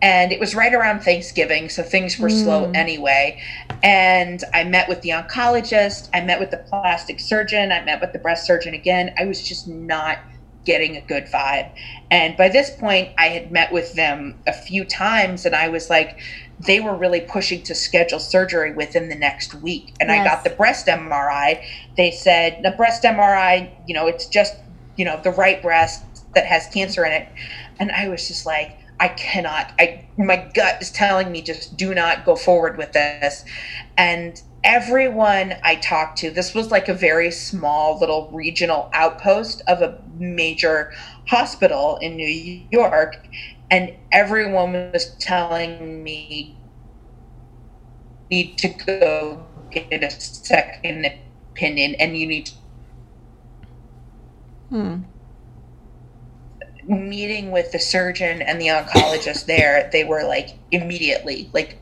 [0.00, 2.42] And it was right around Thanksgiving, so things were mm.
[2.42, 3.40] slow anyway.
[3.82, 8.12] And I met with the oncologist, I met with the plastic surgeon, I met with
[8.12, 9.12] the breast surgeon again.
[9.18, 10.18] I was just not
[10.64, 11.70] getting a good vibe.
[12.10, 15.88] And by this point, I had met with them a few times, and I was
[15.88, 16.20] like,
[16.60, 19.94] they were really pushing to schedule surgery within the next week.
[20.00, 20.20] And yes.
[20.20, 21.64] I got the breast MRI.
[21.96, 24.56] They said the breast MRI, you know, it's just,
[24.96, 27.28] you know, the right breast that has cancer in it.
[27.80, 29.72] And I was just like, I cannot.
[29.78, 33.44] I my gut is telling me just do not go forward with this.
[33.96, 39.82] And everyone I talked to, this was like a very small little regional outpost of
[39.82, 40.92] a major
[41.26, 43.28] hospital in New York
[43.70, 46.56] and everyone was telling me
[48.30, 51.06] need to go get a second
[51.52, 52.52] opinion and you need to
[54.70, 54.96] hmm.
[56.88, 61.80] Meeting with the surgeon and the oncologist there they were like immediately like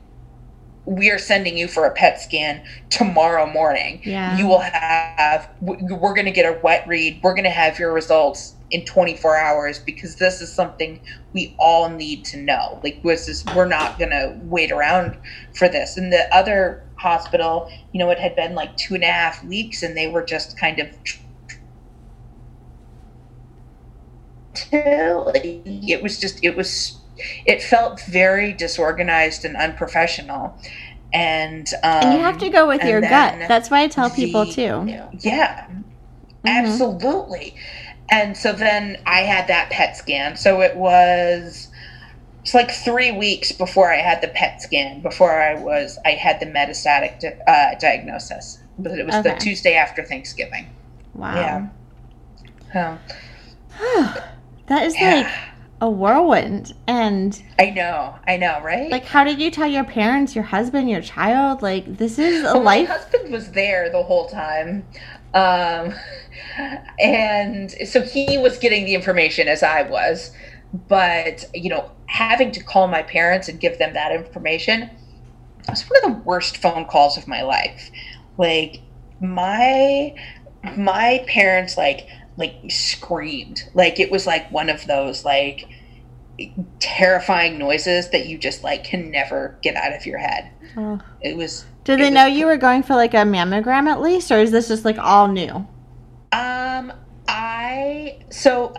[0.86, 4.00] we are sending you for a PET scan tomorrow morning.
[4.04, 4.38] Yeah.
[4.38, 7.20] You will have, we're going to get a wet read.
[7.22, 11.00] We're going to have your results in 24 hours because this is something
[11.32, 12.80] we all need to know.
[12.82, 15.18] Like, was this is, we're not going to wait around
[15.54, 15.96] for this.
[15.96, 19.82] And the other hospital, you know, it had been like two and a half weeks
[19.82, 20.88] and they were just kind of
[24.72, 26.98] it was just it was
[27.46, 30.56] it felt very disorganized and unprofessional
[31.12, 34.44] and um, and you have to go with your gut that's why i tell people
[34.44, 35.82] the, too yeah mm-hmm.
[36.46, 37.54] absolutely
[38.10, 40.36] and so then I had that PET scan.
[40.36, 41.68] So it was
[42.42, 46.38] it's like three weeks before I had the PET scan, before I was I had
[46.40, 48.58] the metastatic uh, diagnosis.
[48.78, 49.32] But it was okay.
[49.32, 50.68] the Tuesday after Thanksgiving.
[51.14, 51.70] Wow.
[52.74, 52.98] Yeah.
[54.66, 55.14] that is yeah.
[55.16, 55.32] like
[55.82, 60.34] a whirlwind and i know i know right like how did you tell your parents
[60.34, 64.02] your husband your child like this is a well, life my husband was there the
[64.02, 64.86] whole time
[65.34, 65.92] um
[66.98, 70.32] and so he was getting the information as I was.
[70.88, 74.90] But, you know, having to call my parents and give them that information
[75.68, 77.90] was one of the worst phone calls of my life.
[78.38, 78.82] Like,
[79.20, 80.14] my
[80.76, 85.68] my parents like like screamed like it was like one of those like
[86.80, 91.00] terrifying noises that you just like can never get out of your head oh.
[91.22, 94.38] it was did they know you were going for like a mammogram at least or
[94.38, 95.66] is this just like all new
[96.32, 96.92] um,
[97.28, 98.74] I so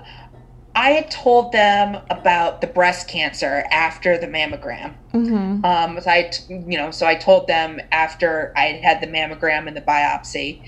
[0.75, 4.93] I had told them about the breast cancer after the mammogram.
[5.11, 5.65] Mm-hmm.
[5.65, 9.67] Um, so I, you know, so I told them after I had had the mammogram
[9.67, 10.61] and the biopsy,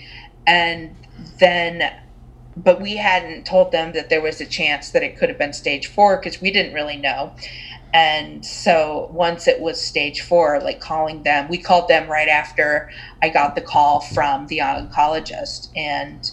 [0.48, 0.96] and
[1.38, 1.94] then,
[2.64, 5.54] but we hadn't told them that there was a chance that it could have been
[5.54, 7.34] stage four because we didn't really know.
[7.94, 12.92] And so once it was stage four, like calling them, we called them right after
[13.22, 16.30] I got the call from the oncologist, and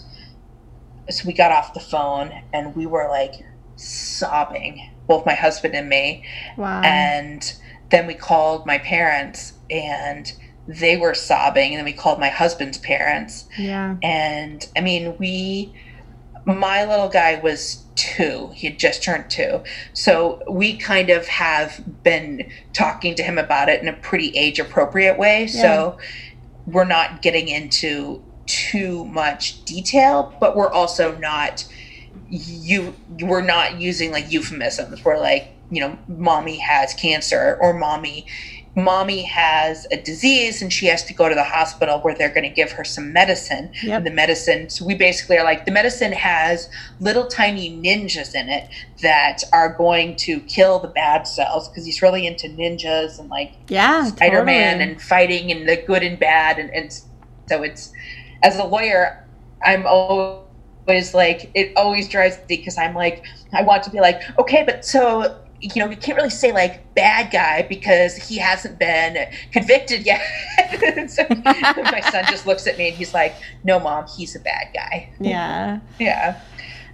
[1.09, 3.35] so we got off the phone and we were like
[3.77, 6.25] sobbing, both my husband and me.
[6.57, 6.83] Wow.
[6.83, 7.55] And
[7.91, 10.33] then we called my parents and
[10.67, 13.45] they were sobbing and then we called my husband's parents.
[13.57, 13.97] Yeah.
[14.03, 15.73] And I mean, we
[16.47, 18.51] my little guy was two.
[18.55, 19.63] He had just turned two.
[19.93, 24.61] So we kind of have been talking to him about it in a pretty age
[24.61, 25.43] appropriate way.
[25.43, 25.63] Yeah.
[25.63, 25.99] So
[26.67, 31.65] we're not getting into too much detail, but we're also not
[32.29, 35.05] you we're not using like euphemisms.
[35.05, 38.27] We're like, you know, mommy has cancer or mommy
[38.77, 42.45] mommy has a disease and she has to go to the hospital where they're going
[42.45, 43.73] to give her some medicine.
[43.83, 44.05] Yep.
[44.05, 46.69] The medicine, so we basically are like, the medicine has
[47.01, 48.69] little tiny ninjas in it
[49.01, 53.55] that are going to kill the bad cells because he's really into ninjas and like
[53.69, 54.93] yeah, Spider Man totally.
[54.93, 56.59] and fighting and the good and bad.
[56.59, 56.93] And, and
[57.49, 57.93] so it's,
[58.43, 59.27] as a lawyer,
[59.65, 64.21] I'm always like, it always drives me because I'm like, I want to be like,
[64.39, 68.79] okay, but so you know, you can't really say like bad guy because he hasn't
[68.79, 70.21] been convicted yet.
[71.11, 74.69] so my son just looks at me and he's like, "No, mom, he's a bad
[74.75, 75.81] guy." Yeah.
[75.99, 76.41] Yeah.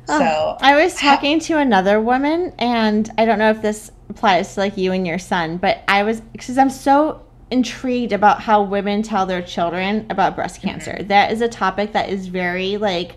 [0.09, 4.55] Oh, so I was talking to another woman, and I don't know if this applies
[4.55, 7.22] to like you and your son, but I was because I'm so
[7.53, 10.68] intrigued about how women tell their children about breast Mm-hmm.
[10.68, 11.03] cancer.
[11.05, 13.16] That is a topic that is very like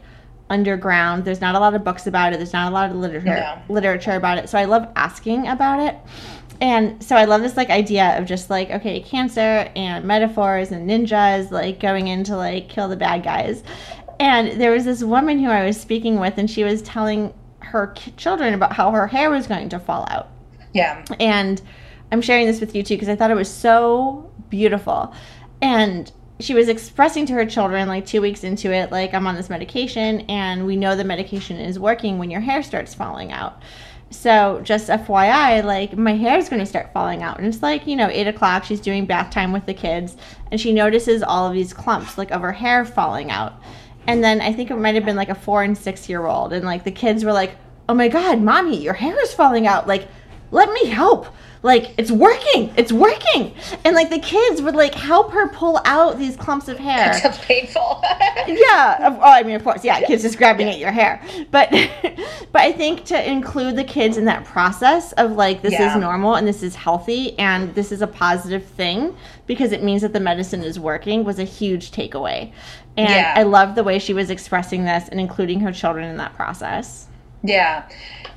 [0.50, 1.26] underground.
[1.26, 2.38] There's not a lot of books about it.
[2.38, 3.62] There's not a lot of literature No.
[3.74, 4.50] literature about it.
[4.50, 5.98] So I love asking about it.
[6.62, 10.90] And so I love this like idea of just like okay, cancer and metaphors and
[10.90, 13.64] ninjas like going in to like kill the bad guys.
[14.20, 17.94] And there was this woman who I was speaking with and she was telling her
[18.16, 20.30] children about how her hair was going to fall out
[20.74, 21.04] Yeah.
[21.20, 21.62] and
[22.12, 25.14] I'm sharing this with you too because I thought it was so beautiful.
[25.62, 29.36] And she was expressing to her children, like two weeks into it, like, I'm on
[29.36, 33.62] this medication, and we know the medication is working when your hair starts falling out.
[34.10, 37.38] So, just FYI, like, my hair is going to start falling out.
[37.38, 40.18] And it's like, you know, eight o'clock, she's doing bath time with the kids,
[40.52, 43.54] and she notices all of these clumps, like, of her hair falling out.
[44.08, 46.54] And then I think it might have been like a four and six year old,
[46.54, 47.56] and like, the kids were like,
[47.88, 49.88] oh my God, mommy, your hair is falling out.
[49.88, 50.08] Like,
[50.52, 51.28] let me help
[51.66, 53.52] like it's working it's working
[53.84, 57.40] and like the kids would like help her pull out these clumps of hair Sounds
[57.40, 58.00] painful.
[58.48, 61.72] yeah oh i mean of course yeah kids just grabbing at your hair but
[62.52, 65.96] but i think to include the kids in that process of like this Yeah.
[65.96, 70.04] is normal and this is healthy and this is a positive thing because it means
[70.04, 72.52] that the medicine is working was a huge takeaway
[72.96, 73.34] and Yeah.
[73.36, 77.08] i love the way she was expressing this and including her children in that process
[77.44, 77.90] Yeah,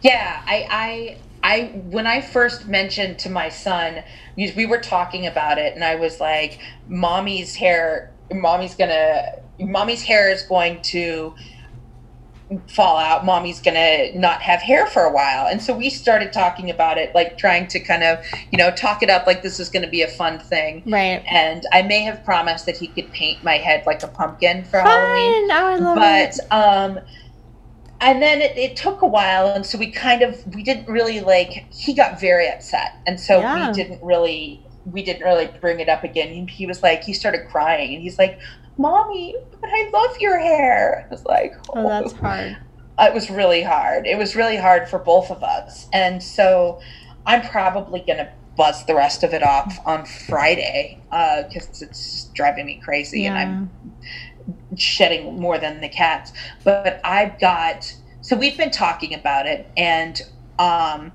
[0.03, 0.43] yeah.
[0.47, 1.81] I, I, I.
[1.85, 4.03] When I first mentioned to my son,
[4.37, 9.23] we we were talking about it, and I was like, "Mommy's hair, mommy's gonna,
[9.59, 11.35] mommy's hair is going to."
[12.67, 16.71] fall out mommy's gonna not have hair for a while and so we started talking
[16.71, 18.19] about it like trying to kind of
[18.51, 21.65] you know talk it up like this is gonna be a fun thing right and
[21.75, 25.49] i may have promised that he could paint my head like a pumpkin for halloween
[25.49, 25.51] Fun.
[25.51, 26.41] Oh, I love but it.
[26.51, 27.01] um
[28.01, 31.21] and then it, it took a while and so we kind of we didn't really
[31.21, 33.69] like he got very upset and so Yeah.
[33.69, 37.13] we didn't really we didn't really bring it up again he, he was like he
[37.13, 38.39] started crying and he's like
[38.79, 42.17] mommy but i love your hair i was like Oh, that's oh.
[42.17, 42.57] hard.
[43.01, 44.07] it was really hard.
[44.07, 45.87] It was really hard for both of us.
[45.93, 46.81] And so
[47.27, 52.25] I'm probably going to buzz the rest of it off on Friday uh, because it's
[52.35, 53.71] driving me crazy and I'm
[54.77, 56.33] shedding more than the cats.
[56.65, 60.21] But I've got, so we've been talking about it and,
[60.59, 61.13] um,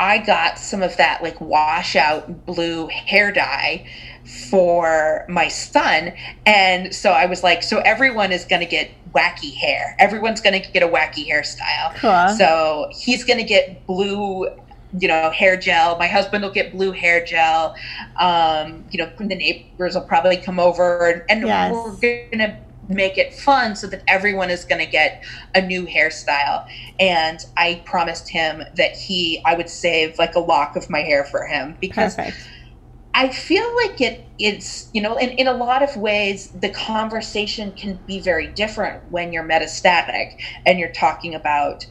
[0.00, 3.86] I got some of that like washout blue hair dye
[4.48, 6.12] for my son.
[6.46, 9.96] And so I was like, so everyone is going to get wacky hair.
[9.98, 11.96] Everyone's going to get a wacky hairstyle.
[11.96, 12.36] Cool.
[12.36, 14.48] So he's going to get blue,
[14.92, 15.98] you know, hair gel.
[15.98, 17.74] My husband will get blue hair gel.
[18.20, 21.70] Um, you know, the neighbors will probably come over and, and Yes.
[21.70, 25.22] we're going to make it fun so that everyone is going to get
[25.54, 26.64] a new hairstyle.
[26.98, 31.24] And I promised him that he, I would save like a lock of my hair
[31.24, 32.48] for him because Perfect.
[33.14, 37.72] I feel like it it's you know in, in a lot of ways the conversation
[37.72, 40.30] can be very different when you're metastatic
[40.64, 41.84] and you're talking about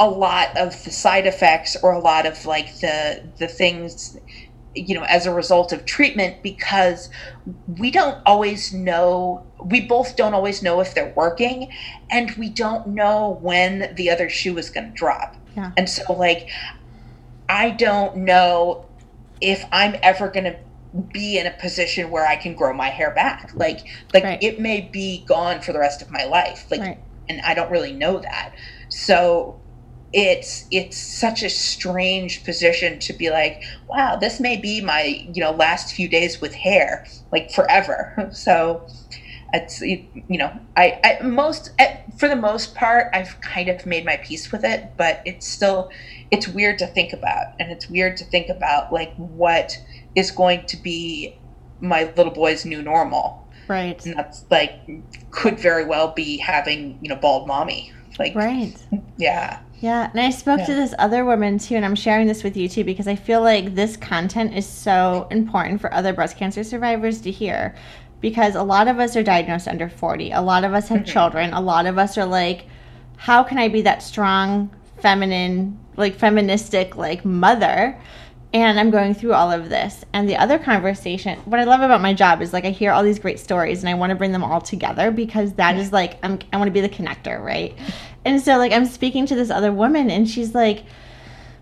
[0.00, 4.16] a lot of the side effects or a lot of like the the things
[4.74, 7.10] you know as a result of treatment because
[7.66, 11.70] we don't always know we both don't always know if they're working
[12.10, 15.72] and we don't know when the other shoe is going to drop Yeah.
[15.76, 16.48] and so like
[17.48, 18.86] i don't know
[19.40, 20.58] if i'm ever going to
[21.12, 23.80] be in a position where i can grow my hair back like
[24.14, 24.42] like Right.
[24.42, 26.98] it may be gone for the rest of my life like Right.
[27.28, 28.52] and I don't really know that.
[28.88, 29.60] So
[30.12, 35.40] it's it's such a strange position to be like, wow, this may be my you
[35.40, 38.14] know last few days with hair, like forever.
[38.32, 38.82] So
[39.52, 44.04] it's you know I, I most at, for the most part I've kind of made
[44.04, 45.88] my peace with it, but it's still
[46.30, 49.78] it's weird to think about, and it's weird to think about like what
[50.14, 51.36] is going to be
[51.80, 54.04] my little boy's new normal Right.
[54.04, 54.72] and that's like
[55.30, 58.74] could very well be having you know bald mommy like Right.
[59.16, 62.54] yeah Yeah, and I spoke to this other woman too, and I'm sharing this with
[62.54, 66.62] you too because I feel like this content is so important for other breast cancer
[66.62, 67.74] survivors to hear.
[68.20, 71.06] Because a lot of us are diagnosed under 40, a lot of us have Mhm.
[71.06, 72.66] children, a lot of us are like,
[73.16, 74.68] how can I be that strong,
[74.98, 77.96] feminine, like feministic, like mother?
[78.52, 80.04] And I'm going through all of this.
[80.12, 83.04] And the other conversation, what I love about my job is like I hear all
[83.04, 86.18] these great stories and I want to bring them all together because that is like
[86.24, 87.76] I'm I want to be the connector, right?
[88.24, 90.84] And so like I'm speaking to this other woman and she's like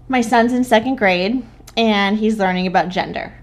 [0.09, 1.45] my son's in second grade
[1.77, 3.35] and he's learning about gender.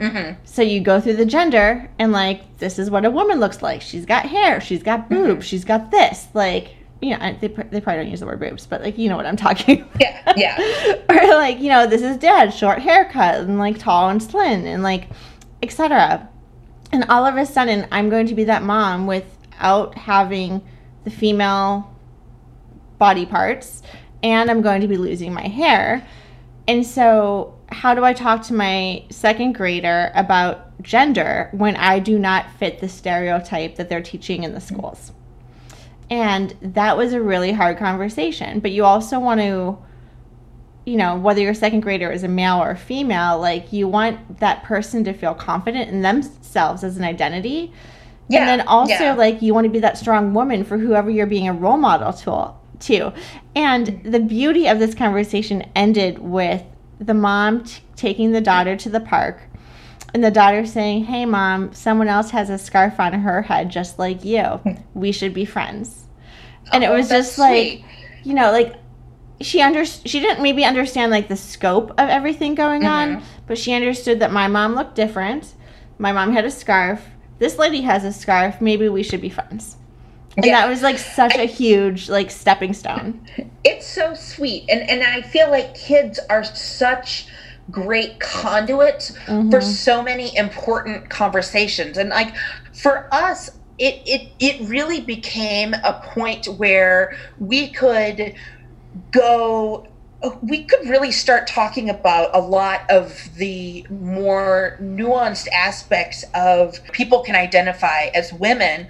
[0.00, 3.62] hmm So you go through the gender and like this is what a woman looks
[3.62, 3.82] like.
[3.82, 6.26] She's got hair, she's got boobs, she's got this.
[6.34, 9.16] Like you know, they, they probably don't use the word boobs, but like, you know
[9.16, 9.96] what I'm talking about.
[10.00, 10.96] Yeah, yeah.
[11.08, 14.82] or like, you know, this is dad, short haircut and like tall and slim and
[14.82, 15.08] like,
[15.62, 16.28] etc.
[16.92, 20.62] And all of a sudden, I'm going to be that mom without having
[21.04, 21.96] the female
[22.98, 23.82] body parts
[24.22, 26.06] and I'm going to be losing my hair.
[26.68, 32.18] And so, how do I talk to my second grader about gender when I do
[32.18, 35.12] not fit the stereotype that they're teaching in the schools?
[36.10, 38.60] And that was a really hard conversation.
[38.60, 39.78] But you also want to,
[40.84, 44.40] you know, whether your second grader is a male or a female, like you want
[44.40, 47.72] that person to feel confident in themselves as an identity.
[48.28, 49.14] Yeah, and then also, yeah.
[49.14, 52.12] like, you want to be that strong woman for whoever you're being a role model
[52.12, 52.54] to.
[52.78, 53.12] Too.
[53.54, 56.64] And the beauty of this conversation ended with
[56.98, 59.42] the mom t- taking the daughter to the park
[60.12, 63.98] and the daughter saying, Hey, mom, someone else has a scarf on her head just
[63.98, 64.60] like you.
[64.94, 66.06] We should be friends.
[66.72, 67.84] And oh, it was just like,
[68.22, 68.74] you know, like
[69.40, 73.16] she under she didn't maybe understand like the scope of everything going mm-hmm.
[73.16, 75.54] on, but she understood that my mom looked different.
[75.98, 77.06] My mom had a scarf.
[77.38, 78.60] This lady has a scarf.
[78.60, 79.76] Maybe we should be friends.
[80.36, 80.60] And yeah.
[80.60, 83.26] that was like such a huge like stepping stone.
[83.62, 84.64] It's so sweet.
[84.70, 87.26] And and I feel like kids are such
[87.70, 89.50] great conduits mm-hmm.
[89.50, 91.98] for so many important conversations.
[91.98, 92.34] And like
[92.72, 98.34] for us, it, it it really became a point where we could
[99.10, 99.86] go
[100.42, 107.22] we could really start talking about a lot of the more nuanced aspects of people
[107.22, 108.86] can identify as women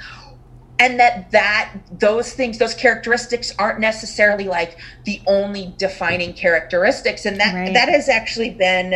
[0.81, 7.39] and that that those things those characteristics aren't necessarily like the only defining characteristics and
[7.39, 7.75] that right.
[7.75, 8.95] that has actually been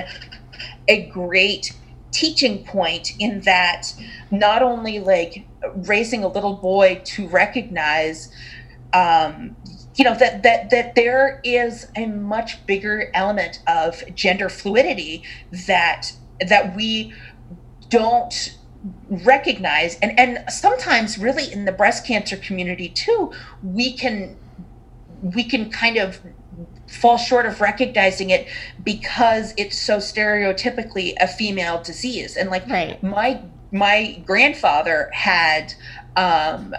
[0.89, 1.72] a great
[2.11, 3.93] teaching point in that
[4.30, 5.45] not only like
[5.87, 8.32] raising a little boy to recognize
[8.95, 9.55] um,
[9.97, 15.22] you know that that that there is a much bigger element of gender fluidity
[15.66, 16.12] that
[16.49, 17.12] that we
[17.91, 18.57] don't
[19.09, 23.32] recognize and and sometimes really in the breast cancer community too
[23.62, 24.37] we can
[25.22, 26.20] we can kind of
[26.87, 28.47] fall short of recognizing it
[28.82, 33.03] because it's so stereotypically a female disease and like right.
[33.03, 33.41] my
[33.72, 35.72] my grandfather had
[36.16, 36.74] um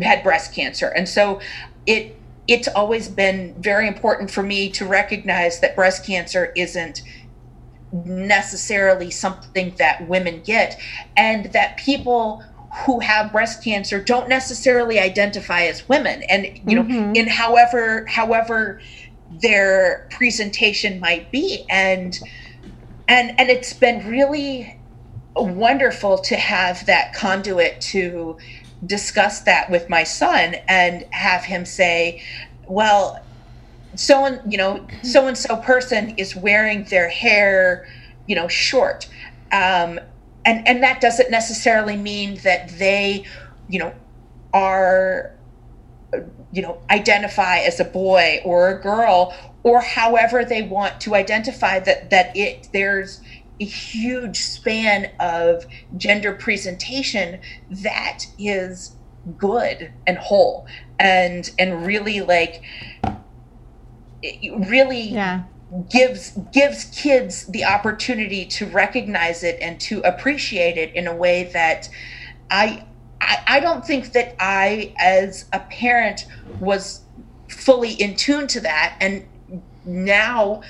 [0.00, 1.38] had breast cancer and so
[1.86, 2.16] it
[2.48, 7.02] it's always been very important for me to recognize that breast cancer isn't
[7.92, 10.80] necessarily something that women get,
[11.16, 12.42] and that people
[12.86, 17.14] who have breast cancer don't necessarily identify as women and you know mm-hmm.
[17.14, 18.80] in however however
[19.30, 22.18] their presentation might be and
[23.08, 24.78] and and it's been really
[25.36, 28.36] wonderful to have that conduit to
[28.86, 32.22] discuss that with my son and have him say
[32.66, 33.22] well
[33.94, 37.86] so and you know so and so person is wearing their hair
[38.26, 39.08] you know short.
[39.50, 40.00] Um,
[40.44, 43.24] and and that doesn't necessarily mean that they
[43.68, 43.94] you know
[44.52, 45.32] are
[46.52, 51.78] you know identify as a boy or a girl or however they want to identify
[51.78, 53.20] that that it there's
[53.60, 55.64] a huge span of
[55.96, 57.40] gender presentation
[57.70, 58.96] that is
[59.38, 60.66] good and whole
[60.98, 62.62] and and really like
[64.22, 65.42] really yeah.
[65.90, 71.44] gives gives kids the opportunity to recognize it and to appreciate it in a way
[71.52, 71.88] that
[72.50, 72.84] I
[73.20, 76.26] I, I don't think that I as a parent
[76.60, 77.00] was
[77.48, 79.24] fully in tune to that and
[79.84, 80.62] now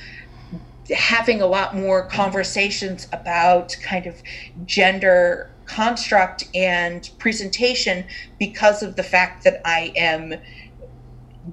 [0.91, 4.23] having a lot more conversations about kind of
[4.67, 8.05] gender construct and presentation
[8.39, 10.35] because of the fact that I am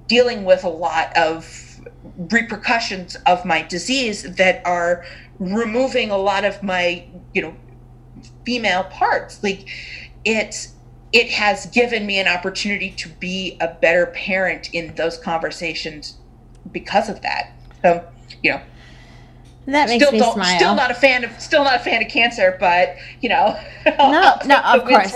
[0.07, 1.68] dealing with a lot of
[2.17, 5.03] repercussions of my disease that are
[5.39, 7.55] removing a lot of my you know
[8.45, 9.43] female parts.
[9.43, 9.67] Like
[10.25, 10.67] it
[11.11, 16.17] it has given me an opportunity to be a better parent in those conversations
[16.71, 17.53] because of that.
[17.81, 18.05] So
[18.43, 18.61] you know
[19.65, 20.57] that makes still me don't, smile.
[20.57, 23.59] Still not a fan of still not a fan of cancer, but you know.
[23.97, 25.11] No, no, of course.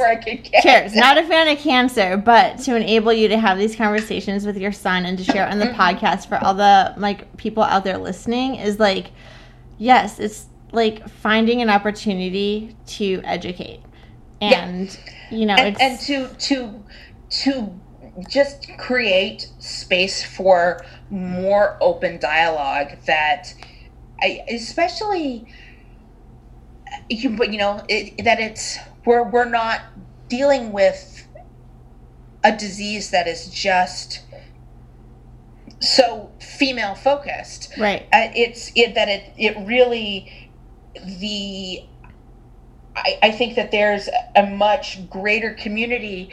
[0.62, 0.96] Cheers.
[0.96, 4.72] Not a fan of cancer, but to enable you to have these conversations with your
[4.72, 5.80] son and to share it on the mm-hmm.
[5.80, 9.12] podcast for all the like people out there listening is like,
[9.78, 13.82] yes, it's like finding an opportunity to educate,
[14.42, 14.98] and
[15.32, 15.38] yeah.
[15.38, 16.84] you know, and, and to to
[17.30, 17.80] to
[18.28, 23.54] just create space for more open dialogue that
[24.22, 25.48] I, especially
[27.10, 29.82] you, you know it, that it's we're we're not
[30.30, 31.28] dealing with
[32.44, 34.22] a disease that is just
[35.80, 37.74] so female focused.
[37.78, 38.04] Right.
[38.14, 40.50] Uh, it's it that it it really
[40.96, 41.84] the
[42.96, 46.30] I, I think that there's a much greater community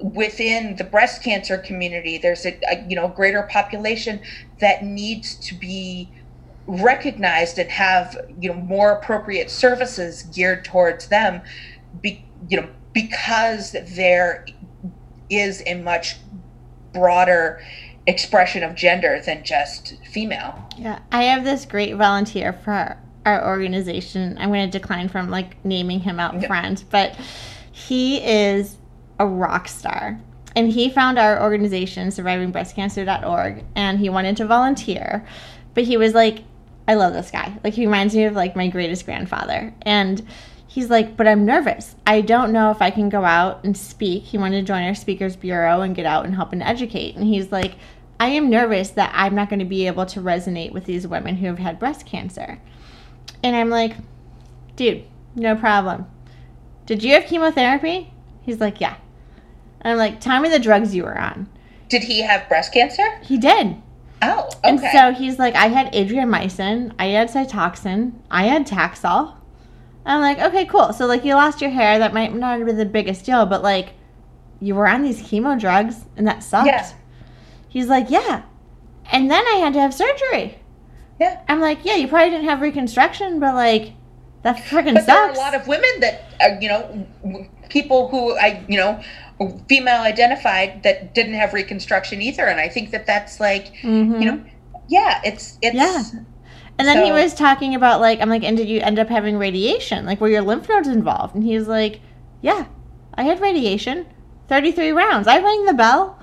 [0.00, 2.18] within the breast cancer community.
[2.18, 4.20] There's a, a you know greater population
[4.60, 6.10] that needs to be
[6.66, 11.40] recognized and have you know more appropriate services geared towards them.
[12.00, 14.46] Be, you know because there
[15.28, 16.16] is a much
[16.94, 17.60] broader
[18.06, 20.66] expression of gender than just female.
[20.78, 22.96] Yeah, I have this great volunteer for
[23.26, 24.36] our organization.
[24.38, 26.46] I'm going to decline from like naming him out Yeah.
[26.46, 27.16] front, but
[27.72, 28.78] he is
[29.18, 30.18] a rock star.
[30.54, 35.26] And he found our organization, survivingbreastcancer.org, and he wanted to volunteer.
[35.74, 36.44] But he was like,
[36.88, 37.58] I love this guy.
[37.64, 39.74] Like, he reminds me of like my greatest grandfather.
[39.82, 40.26] And
[40.68, 41.96] he's like, but I'm nervous.
[42.06, 44.24] I don't know if I can go out and speak.
[44.24, 47.16] He wanted to join our speakers bureau and get out and help and educate.
[47.16, 47.74] And he's like,
[48.20, 51.36] I am nervous that I'm not going to be able to resonate with these women
[51.36, 52.60] who have had breast cancer.
[53.42, 53.96] And I'm like,
[54.76, 56.06] dude, no problem.
[56.86, 58.12] Did you have chemotherapy?
[58.42, 58.96] He's like, yeah.
[59.80, 61.48] And I'm like, tell me the drugs you were on.
[61.88, 63.18] Did he have breast cancer?
[63.22, 63.76] He did.
[64.26, 64.58] Oh, okay.
[64.64, 69.36] And so he's like, I had adriamycin, I had Cytoxan, I had Taxol.
[70.04, 70.92] I'm like, okay, cool.
[70.92, 71.98] So like, you lost your hair.
[71.98, 73.94] That might not have been the biggest deal, but like,
[74.60, 76.68] you were on these chemo drugs, and that sucked.
[76.68, 76.90] Yeah.
[77.68, 78.42] He's like, yeah.
[79.12, 80.58] And then I had to have surgery.
[81.20, 81.42] yeah.
[81.48, 83.92] I'm like, yeah, you probably didn't have reconstruction, but like,
[84.42, 88.36] that freaking But there are a lot of women that, uh, you know, people who
[88.36, 89.00] I, you know,
[89.68, 94.20] female identified that didn't have reconstruction either, and I think that that's like, Mhm.
[94.20, 94.40] you know,
[94.88, 96.02] yeah, it's it's Yeah.
[96.78, 99.38] And then he was talking about like, I'm like, and did you end up having
[99.38, 100.04] radiation?
[100.04, 101.34] Like, were your lymph nodes involved?
[101.34, 102.00] And he was like,
[102.42, 102.66] yeah,
[103.14, 104.04] I had radiation,
[104.48, 105.26] 33 rounds.
[105.26, 106.18] I rang the bell,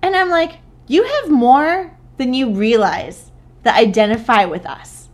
[0.00, 3.30] and I'm like, you have more than you realize
[3.64, 5.08] that identify with us.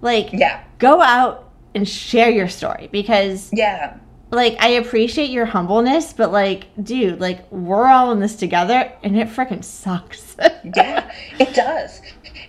[0.00, 3.96] Like, yeah, go out and share your story because yeah,
[4.34, 9.18] like I appreciate your humbleness, but like, dude, like we're all in this together, and
[9.18, 10.36] it freaking sucks.
[10.76, 11.10] yeah.
[11.38, 12.00] It does,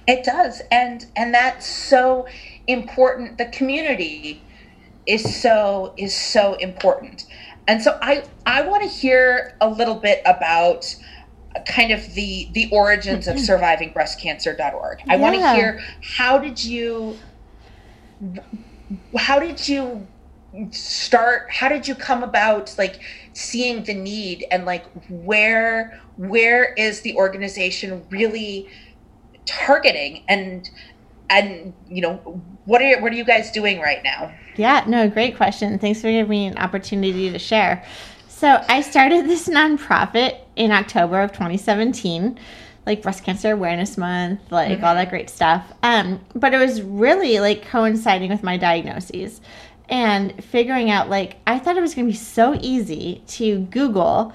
[0.08, 2.28] it does, and and that's so
[2.68, 3.38] important.
[3.38, 4.42] The community
[5.06, 7.26] is so is so important,
[7.68, 10.96] and so I I want to hear a little bit about
[11.66, 15.02] kind of the the origins of survivingbreastcancer.org.
[15.08, 17.18] I want to hear how did you
[19.18, 20.08] how did you
[20.72, 23.02] start how did you come about like
[23.34, 28.68] seeing the need and like where where is the organization really
[29.46, 30.70] targeting and
[31.30, 32.16] and you know
[32.66, 35.78] what are what are you guys doing right now Yeah, no, great question.
[35.80, 37.84] Thanks for giving me an opportunity to share.
[38.30, 42.40] So, I started this nonprofit in October of 2017,
[42.86, 45.72] like Breast Cancer Awareness Month, like all that great stuff.
[45.84, 49.42] Um, but it was really like coinciding with my diagnoses
[49.90, 54.34] and figuring out like I thought it was going to be so easy to Google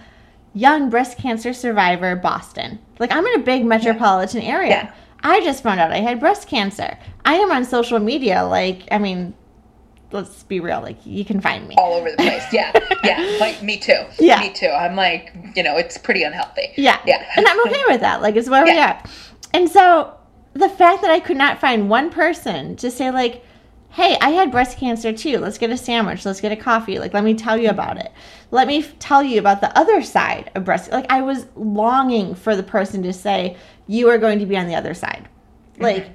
[0.55, 2.79] young breast cancer survivor Boston.
[2.99, 4.71] Like I'm in a big metropolitan area.
[4.71, 4.93] Yeah.
[5.23, 6.97] I just found out I had breast cancer.
[7.25, 9.35] I am on social media like I mean
[10.13, 11.77] let's be real like you can find me.
[11.79, 12.73] all over the place yeah
[13.05, 14.41] yeah like me too Yeah.
[14.41, 16.99] me too i'm like you know it's pretty unhealthy Yeah.
[17.07, 17.25] Yeah.
[17.37, 18.21] And I'm okay with that.
[18.21, 19.01] Like, it's where we Yeah.
[19.05, 19.11] are.
[19.55, 20.13] And so
[20.55, 23.45] the fact that I could not find one person to say, like,
[23.91, 25.39] hey, I had breast cancer too.
[25.39, 26.25] Let's get a sandwich.
[26.25, 26.99] Let's get a coffee.
[26.99, 28.13] Like, let me tell you about it.
[28.51, 30.91] Let me f- tell you about the other side of breast.
[30.93, 34.67] Like, I was longing for the person to say, you are going to be on
[34.69, 35.29] the other side.
[35.75, 35.83] Mm-hmm.
[35.83, 36.11] Like,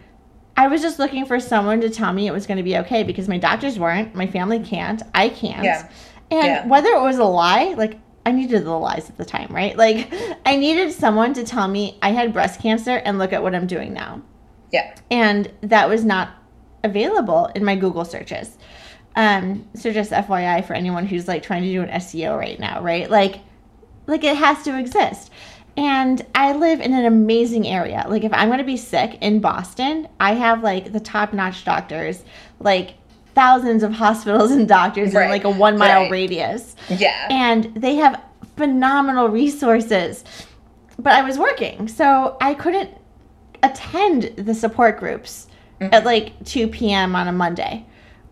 [0.57, 3.03] I was just looking for someone to tell me it was going to be okay
[3.03, 5.65] because my doctors weren't, my family can't, I can't.
[5.65, 5.89] Yeah.
[6.31, 6.67] And Yeah.
[6.67, 9.75] whether it was a lie, like I needed the lies at the time, right?
[9.77, 10.09] Like
[10.45, 13.67] I needed someone to tell me I had breast cancer and look at what I'm
[13.67, 14.21] doing now.
[14.71, 16.29] yeah And that was not
[16.85, 18.57] available in my Google searches.
[19.15, 22.81] Um, so just FYI for anyone who's like trying to do an SEO right now,
[22.81, 23.09] right?
[23.09, 23.39] Like
[24.07, 25.31] like it has to exist.
[25.77, 28.05] And I live in an amazing area.
[28.07, 32.23] Like if I'm going to be sick in Boston, I have like the top-notch doctors,
[32.59, 32.95] like
[33.33, 36.11] thousands of hospitals and doctors in like a 1 mile right.
[36.11, 38.21] radius yeah and they have
[38.55, 40.23] phenomenal resources.
[40.97, 42.89] But I was working, so I couldn't
[43.63, 45.47] attend the support groups
[45.79, 47.15] at like 2 p.m.
[47.15, 47.85] on a Monday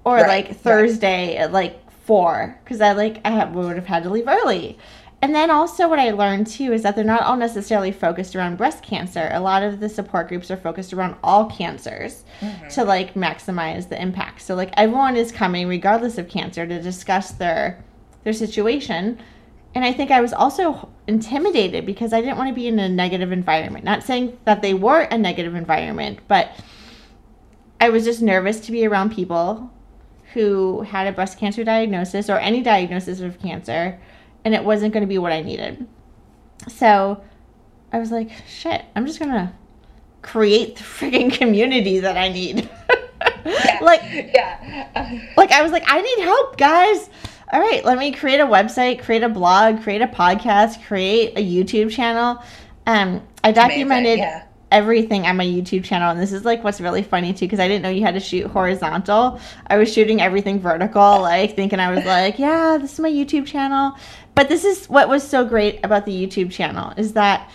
[0.04, 0.58] or Right, like right.
[0.58, 4.78] Thursday at like 4 because I like I have, would have had to leave early.
[5.22, 8.58] And then also what I learned too is that they're not all necessarily focused around
[8.58, 9.30] breast cancer.
[9.32, 12.68] A lot of the support groups are focused around all cancers mm-hmm.
[12.70, 14.42] to like maximize the impact.
[14.42, 17.84] So like everyone is coming regardless of cancer to discuss their
[18.26, 19.20] their situation
[19.76, 22.88] and I think I was also intimidated because I didn't want to be in a
[22.88, 23.84] negative environment.
[23.84, 26.52] Not saying that they were a negative environment, but
[27.84, 29.70] I was just nervous to be around people
[30.34, 34.00] who had a breast cancer diagnosis or any diagnosis of cancer,
[34.46, 35.86] and it wasn't going to be what I needed.
[36.70, 37.22] So
[37.92, 39.52] I was like, shit, I'm just going to
[40.22, 42.70] create the freaking community that I need.
[43.46, 43.80] Yeah.
[43.82, 44.02] like,
[44.34, 45.28] yeah.
[45.36, 47.10] like I was like, I need help, guys.
[47.52, 51.46] All right, let me create a website, create a blog, create a podcast, create a
[51.46, 52.42] YouTube channel.
[52.88, 54.46] Um, I documented yeah.
[54.74, 57.68] Everything on my YouTube channel, and this is like what's really funny too, because I
[57.68, 59.40] didn't know you had to shoot horizontal.
[59.68, 63.46] I was shooting everything vertical, like thinking I was like, yeah, this is my YouTube
[63.46, 63.96] channel.
[64.36, 67.50] But this is what was so great about the YouTube channel is that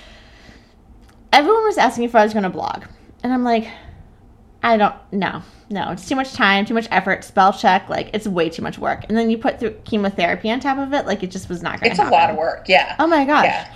[1.32, 2.84] everyone was asking if I was going to blog,
[3.22, 3.68] and I'm like,
[4.62, 5.42] I don't know.
[5.70, 8.78] No, it's too much time, too much effort, spell check, like it's way too much
[8.78, 9.04] work.
[9.08, 11.80] And then you put through chemotherapy on top of it, like it just was not
[11.80, 12.68] going to It's to a lot of work.
[12.68, 12.96] Yeah.
[12.98, 13.44] Oh my gosh.
[13.44, 13.74] Yeah.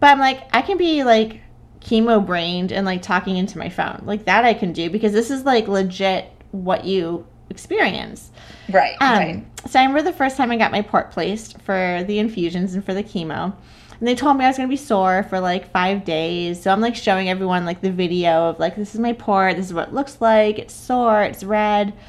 [0.00, 1.40] But I'm like, I can be like
[1.80, 4.02] chemo brained and like talking into my phone.
[4.04, 8.30] Like that I can do because this is like legit what you experience.
[8.70, 8.96] Right.
[9.00, 9.46] Um, right.
[9.68, 12.84] So I remember the first time I got my port placed for the infusions and
[12.84, 13.54] for the chemo.
[13.98, 16.62] And they told me I was going to be sore for like five days.
[16.62, 19.56] So I'm like showing everyone like the video of like, this is my port.
[19.56, 20.58] This is what it looks like.
[20.58, 21.22] It's sore.
[21.22, 21.92] It's red.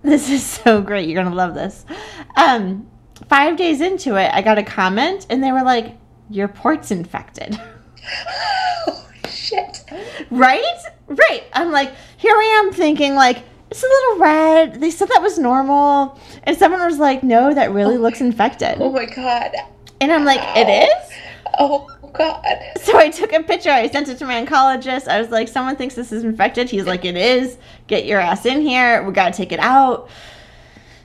[0.00, 1.08] This is so great.
[1.08, 1.84] You're going to love this.
[2.36, 2.88] Um,
[3.28, 5.96] five days into it, I got a comment and they were like,
[6.30, 7.60] your port's infected.
[8.86, 9.84] Oh, shit.
[10.30, 10.62] Right?
[11.06, 11.44] Right.
[11.52, 14.80] I'm like, here I am thinking like it's a little red.
[14.80, 16.18] They said that was normal.
[16.44, 18.76] And someone was like, no, that really oh looks infected.
[18.80, 19.52] Oh my god.
[20.00, 21.12] And I'm like, it is?
[21.58, 22.44] Oh god.
[22.80, 23.70] So I took a picture.
[23.70, 25.08] I sent it to my oncologist.
[25.08, 26.70] I was like, someone thinks this is infected.
[26.70, 27.58] He's like, it is.
[27.86, 29.02] Get your ass in here.
[29.02, 30.08] We got to take it out.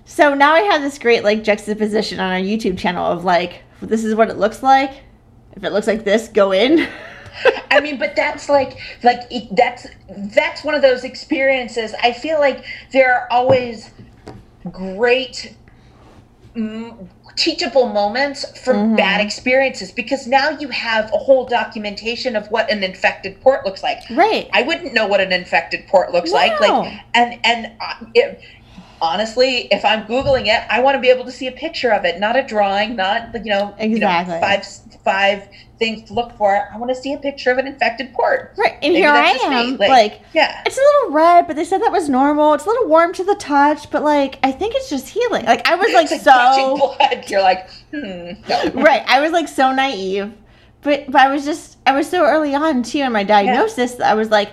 [0.05, 4.03] So now I have this great like juxtaposition on our YouTube channel of like, this
[4.03, 5.03] is what it looks like.
[5.55, 6.87] If it looks like this, go in.
[7.71, 9.87] I mean, but that's like, like that's
[10.35, 11.93] that's one of those experiences.
[12.03, 13.89] I feel like there are always
[14.71, 15.55] great
[16.55, 18.97] mm, teachable moments from Mhm.
[18.97, 23.81] bad experiences because now you have a whole documentation of what an infected port looks
[23.81, 23.97] like.
[24.11, 24.47] right.
[24.53, 26.51] I wouldn't know what an infected port looks like.
[26.61, 26.81] No.
[26.81, 28.39] Like, and and uh, it,
[29.01, 32.05] honestly, if I'm googling it, I want to be able to see a picture of
[32.05, 34.39] it, not a drawing, not you know, you know, Exactly.
[34.39, 35.47] five five
[35.79, 36.69] things to look for.
[36.73, 38.53] I want to see a picture of an infected port.
[38.57, 38.73] Right.
[38.81, 39.77] And Maybe here I that's just me, am.
[39.77, 40.61] like- like Yeah.
[40.65, 42.53] It's a little red, but they said that was normal.
[42.53, 45.45] It's a little warm to the touch, but like I think it's just healing.
[45.45, 47.25] Like I was like, like so blood.
[47.29, 48.31] You're like, hmm.
[48.47, 48.71] No.
[48.81, 49.03] right.
[49.07, 50.33] I was like so naive,
[50.81, 53.95] but but I was just I was so early on too in my diagnosis.
[53.95, 54.51] that I was like,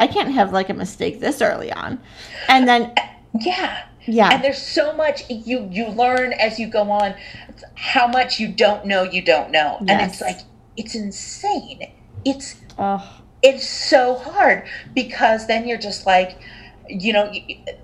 [0.00, 2.00] I can't have like a mistake this early on,
[2.48, 2.92] and then
[3.40, 3.84] Yeah.
[4.06, 7.14] Yeah, And there's so much you you learn as you go on,
[7.74, 10.38] how much you don't know you don't know, and it's like
[10.76, 11.92] it's insane.
[12.24, 16.40] It's oh it's so hard because then you're just like
[16.88, 17.32] you know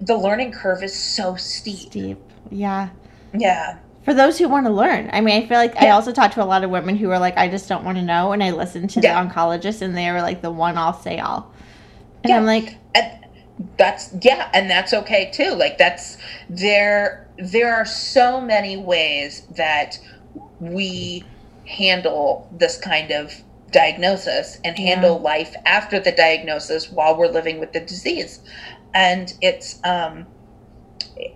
[0.00, 2.18] the learning curve is so steep steep.
[2.50, 2.90] Yeah.
[3.34, 6.32] yeah For those who want to learn, I mean, I feel like I also talk
[6.32, 8.42] to a lot of women who are like, I just don't want to know, and
[8.42, 9.22] I listen to Yeah.
[9.22, 11.52] the oncologist, and they were like the one all say all,
[12.24, 12.36] and Yeah.
[12.38, 13.19] I'm like, and
[13.78, 15.54] that's yeah and that's okay too.
[15.54, 16.16] Like that's
[16.48, 19.98] there there are so many ways that
[20.60, 21.30] we
[21.66, 23.42] handle this kind of
[23.72, 24.86] diagnosis and Yeah.
[24.88, 28.40] handle life after the diagnosis while we're living with the disease.
[28.94, 30.28] And it's um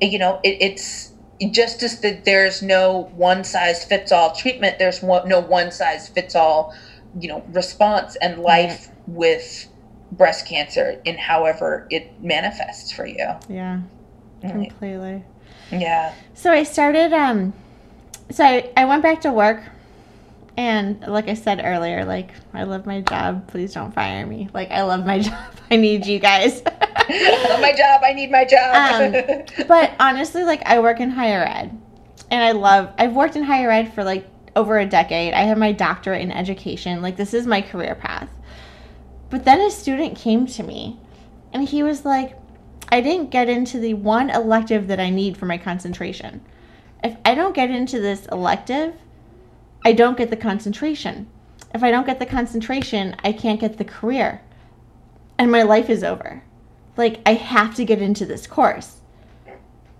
[0.01, 1.15] you know it, it's
[1.51, 6.09] just as that there's no one size fits all treatment there's one, no one size
[6.09, 6.73] fits all
[7.15, 9.69] you know response and life with
[10.17, 13.81] breast cancer in however it manifests for you yeah,
[14.43, 15.25] completely.
[15.71, 17.53] yeah So I started um
[18.31, 19.63] so I, I went back to work
[20.57, 23.49] and like I said earlier, like I love my job.
[23.49, 24.49] Please don't fire me.
[24.55, 25.53] Like I love my job.
[25.71, 26.63] I need you guys.
[26.67, 31.45] I love my job i need my job but honestly, like I work in higher
[31.45, 31.79] ed.
[32.31, 35.35] And I love I've worked in higher ed for like over a decade.
[35.35, 37.03] I have my doctorate in education.
[37.03, 38.31] Like this is my career path.
[39.35, 40.97] But then a student came to me
[41.53, 42.39] and he was like,
[42.91, 46.41] I didn't get into the one elective that I need for my concentration.
[47.03, 48.95] If I don't get into this elective,
[49.85, 51.29] I don't get the concentration.
[51.75, 54.41] If I don't get the concentration, I can't get the career.
[55.37, 56.45] And my life is over.
[56.97, 59.01] Like, I have to get into this course.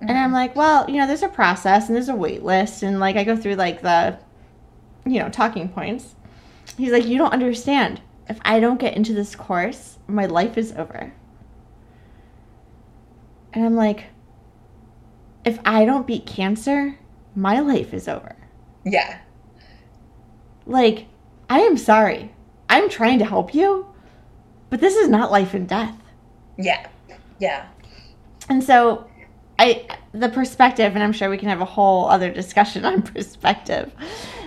[0.01, 0.35] And I'm mm-hmm.
[0.35, 2.85] like, well, you know, there's a process and there's a wait list.
[2.85, 4.17] And like, I go through like the,
[5.05, 6.15] you know, talking points.
[6.79, 8.01] He's like, you don't understand.
[8.29, 11.13] If I don't get into this course, my life is over.
[13.53, 14.07] And I'm like,
[15.45, 16.99] if I don't beat cancer,
[17.37, 18.37] my life is over.
[18.85, 19.19] yeah
[20.67, 21.07] like,
[21.49, 22.33] I am sorry.
[22.69, 23.87] I'm trying to help you,
[24.71, 25.97] but this is not life and death.
[26.57, 26.87] Yeah.
[27.39, 27.67] Yeah.
[28.49, 29.07] And so
[29.59, 33.93] I the perspective and I'm sure we can have a whole other discussion on perspective.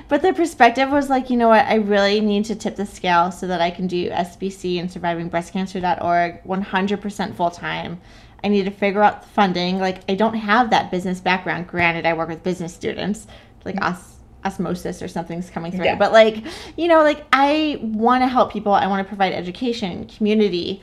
[0.10, 3.32] But the perspective was like, you know what, I really need to tip the scale
[3.32, 8.00] so that I can do SBC and survivingbreastcancer.org 100% full time.
[8.44, 9.80] I need to figure out the funding.
[9.80, 11.68] Like, I don't have that business background.
[11.68, 13.28] Granted, I work with business students,
[13.66, 13.84] like mm-hmm.
[13.84, 15.86] us osmosis or something's coming through.
[15.86, 15.96] Yeah.
[15.96, 16.44] But like,
[16.78, 18.74] you know, like I want to help people.
[18.74, 20.82] I want to provide education, community,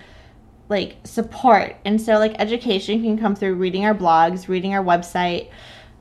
[0.68, 1.76] like support.
[1.84, 5.50] And so like education can come through reading our blogs, reading our website,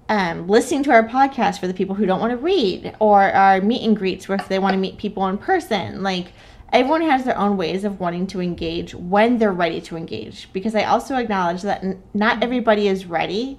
[0.10, 3.62] um, listening to our podcast for the people who don't want to read, or our
[3.62, 6.04] meet and greets where if they want to meet people in person.
[6.04, 6.34] Like
[6.72, 10.52] everyone has their own ways of wanting to engage when they're ready to engage.
[10.54, 13.58] Because I also acknowledge that n- not everybody is ready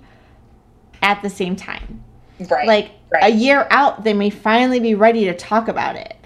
[1.02, 2.02] at the same time
[2.50, 2.66] Right.
[2.66, 3.24] like right.
[3.24, 6.16] a year out they may finally be ready to talk about it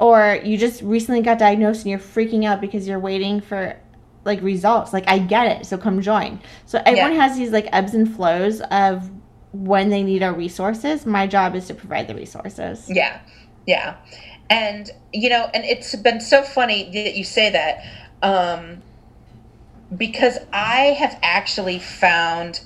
[0.00, 3.76] or you just recently got diagnosed and you're freaking out because you're waiting for
[4.24, 7.28] like results like i get it so come join so everyone Yeah.
[7.28, 9.08] has these like ebbs and flows of
[9.64, 13.20] when they need our resources my job is to provide the resources Yeah,
[13.66, 13.96] yeah,
[14.48, 17.82] and you know, and it's been so funny that you say that,
[18.22, 18.82] um,
[19.96, 22.60] because I have actually found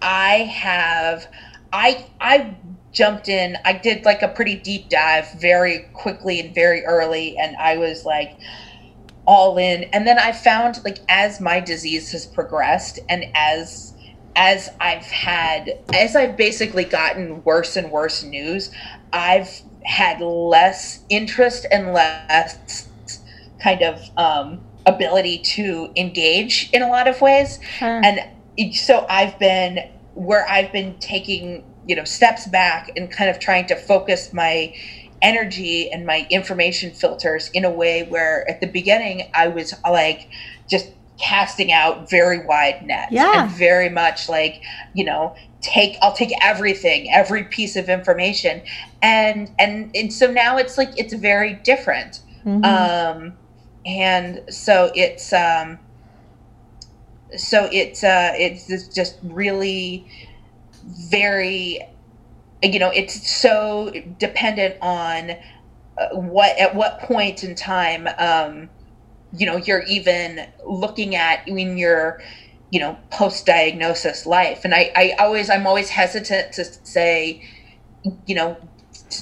[0.00, 1.26] I have
[1.72, 2.56] I I
[2.92, 3.56] jumped in.
[3.64, 8.04] I did like a pretty deep dive very quickly and very early, and I was
[8.04, 8.38] like
[9.26, 9.84] all in.
[9.84, 13.91] And then I found like as my disease has progressed and as
[14.36, 18.70] as I've had as I've basically gotten worse and worse news,
[19.12, 22.88] I've had less interest and less
[23.60, 28.00] kind of um, ability to engage in a lot of ways Sure.
[28.04, 29.78] and so i've been
[30.14, 34.74] where i've been taking you know steps back and kind of trying to focus my
[35.22, 40.28] energy and my information filters in a way where at the beginning i was like
[40.68, 43.42] just casting out very wide nets Yeah.
[43.42, 44.62] and very much like
[44.94, 48.62] you know take i'll take everything every piece of information
[49.02, 52.64] and and and so now it's like it's very different Mhm.
[52.64, 53.34] um
[53.86, 55.78] and so it's um
[57.36, 60.06] so it's uh it's just- just really
[61.10, 61.80] very
[62.62, 65.32] you know it's so dependent on
[65.98, 68.68] uh, what at what point in time um
[69.32, 72.20] you know you're even looking at in your
[72.70, 74.62] you know post diagnosis life.
[74.64, 77.42] And I, I always i'm always hesitant to say
[78.26, 78.58] you know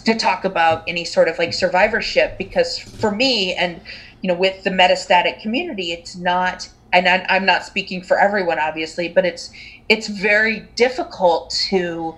[0.05, 3.83] to talk about any sort of like survivorship because for me and
[4.23, 9.09] you know with the metastatic community it's not and i'm not speaking for everyone obviously
[9.09, 9.51] but it's
[9.89, 12.17] it's very difficult to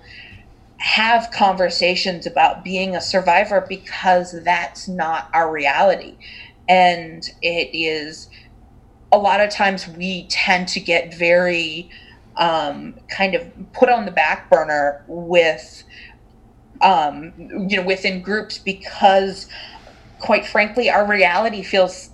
[0.77, 6.17] have conversations about being a survivor because that's not our reality
[6.67, 8.29] and it is
[9.11, 11.89] a lot of times we tend to get very
[12.37, 15.83] um, kind of put on the back burner with
[16.81, 19.47] um, you know within groups because
[20.19, 22.09] quite frankly our reality feels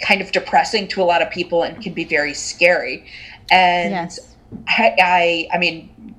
[0.00, 3.06] kind of depressing to a lot of people and can be very scary.
[3.50, 4.34] And yes.
[4.66, 6.16] I, I i mean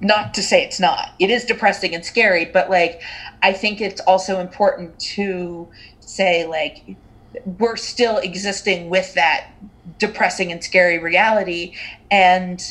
[0.00, 1.12] not to say it's not.
[1.18, 3.00] It is depressing and scary but like
[3.42, 5.68] i think it's also important to
[6.00, 6.96] say like
[7.44, 9.48] we're still existing with that
[9.98, 11.74] depressing and scary reality.
[12.10, 12.62] And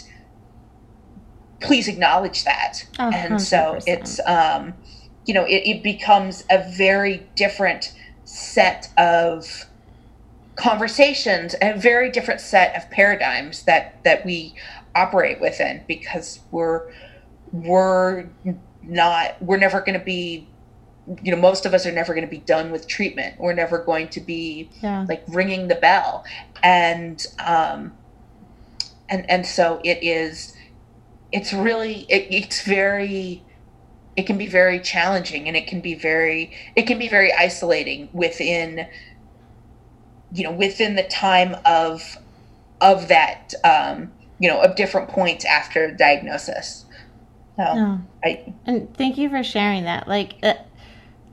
[1.59, 2.86] please acknowledge that.
[2.99, 4.74] A and so it's um
[5.26, 7.93] you know it, it becomes a very different
[8.26, 9.65] set of
[10.55, 14.55] conversations and a very different set of paradigms that that we
[14.95, 16.91] operate within because we're
[17.51, 18.28] we're
[18.84, 20.47] not we're never going to be
[21.24, 23.84] you know most of us are never going to be done with treatment we're never
[23.84, 26.24] going to be yeah like ringing the bell
[26.64, 27.93] and um
[29.10, 30.53] and and so it is
[31.32, 33.45] it's really it, it's very
[34.16, 38.10] it can be very challenging and it can be very it can be very isolating
[38.14, 38.88] within
[40.32, 42.18] you know within the time of
[42.82, 46.86] of that um you know of different points after diagnosis
[47.58, 48.01] so No.
[48.24, 50.08] i And thank you for sharing that.
[50.08, 50.55] Like, uh,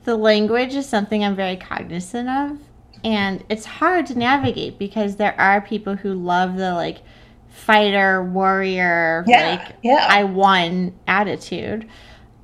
[0.04, 2.58] the language is something I'm very cognizant of.
[3.02, 7.02] And it's hard to navigate because there are people who love the, like,
[7.48, 10.06] fighter, warrior, Yeah, like, yeah.
[10.08, 11.88] I won attitude.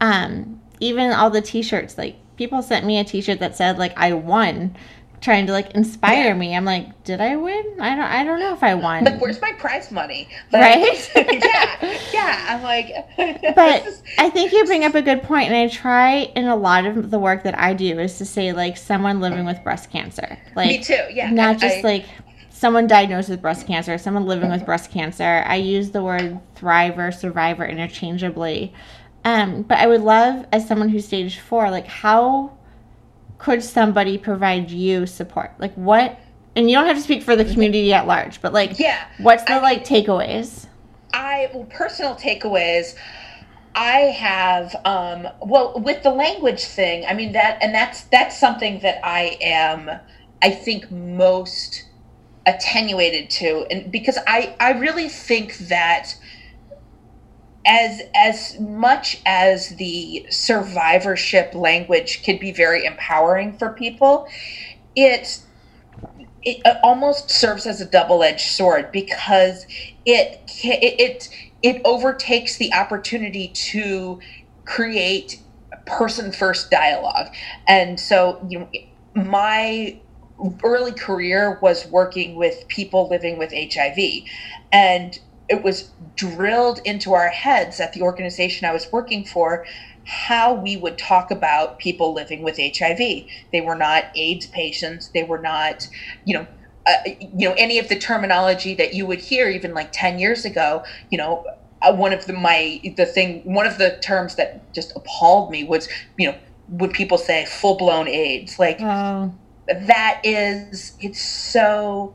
[0.00, 3.78] Um, even all the t shirts, like, people sent me a t shirt that said,
[3.78, 4.76] like, I won.
[5.20, 6.34] Trying to like inspire yeah.
[6.34, 6.56] me.
[6.56, 7.76] I'm like, did I win?
[7.78, 9.04] I don't I don't know if I won.
[9.04, 10.28] Like where's my prize money?
[10.52, 11.10] Like, right?
[11.44, 11.96] yeah.
[12.12, 12.46] Yeah.
[12.48, 12.92] I'm like
[13.54, 16.86] But I think you bring up a good point and I try in a lot
[16.86, 20.38] of the work that I do is to say like someone living with breast cancer.
[20.56, 21.30] Like Me too, yeah.
[21.30, 22.06] Not just I, like
[22.48, 25.44] someone diagnosed with breast cancer, someone living with breast cancer.
[25.46, 28.72] I use the word thriver, survivor interchangeably.
[29.24, 32.52] Um, but I would love as someone who's stage four, like how
[33.40, 35.52] could somebody provide you support?
[35.58, 36.18] Like what
[36.54, 39.42] and you don't have to speak for the community at large, but like yeah, what's
[39.44, 40.66] the I, like takeaways?
[41.12, 42.94] I well, personal takeaways.
[43.74, 48.80] I have um well with the language thing, I mean that and that's that's something
[48.80, 49.90] that I am
[50.42, 51.86] I think most
[52.46, 56.14] attenuated to and because I I really think that
[57.66, 64.26] as as much as the survivorship language can be very empowering for people,
[64.96, 65.38] it
[66.42, 69.66] it uh, almost serves as a double-edged sword because
[70.04, 71.28] it it it,
[71.62, 74.20] it overtakes the opportunity to
[74.64, 75.36] create
[75.86, 77.26] person first dialogue.
[77.68, 78.70] And so you know
[79.14, 80.00] my
[80.64, 83.98] early career was working with people living with hiv
[84.72, 85.18] and
[85.50, 89.66] it was drilled into our heads at the organization I was working for
[90.04, 92.98] how we would talk about people living with HIV.
[93.52, 95.08] They were not AIDS patients.
[95.08, 95.88] They were not,
[96.24, 96.46] you know,
[96.86, 100.46] uh, you know any of the terminology that you would hear even like 10 years
[100.46, 101.44] ago you know
[101.82, 105.62] uh, one of the my the thing one of the terms that just appalled me
[105.62, 106.34] was you know
[106.70, 109.30] would people say full blown AIDS like oh.
[109.68, 112.14] that is it's so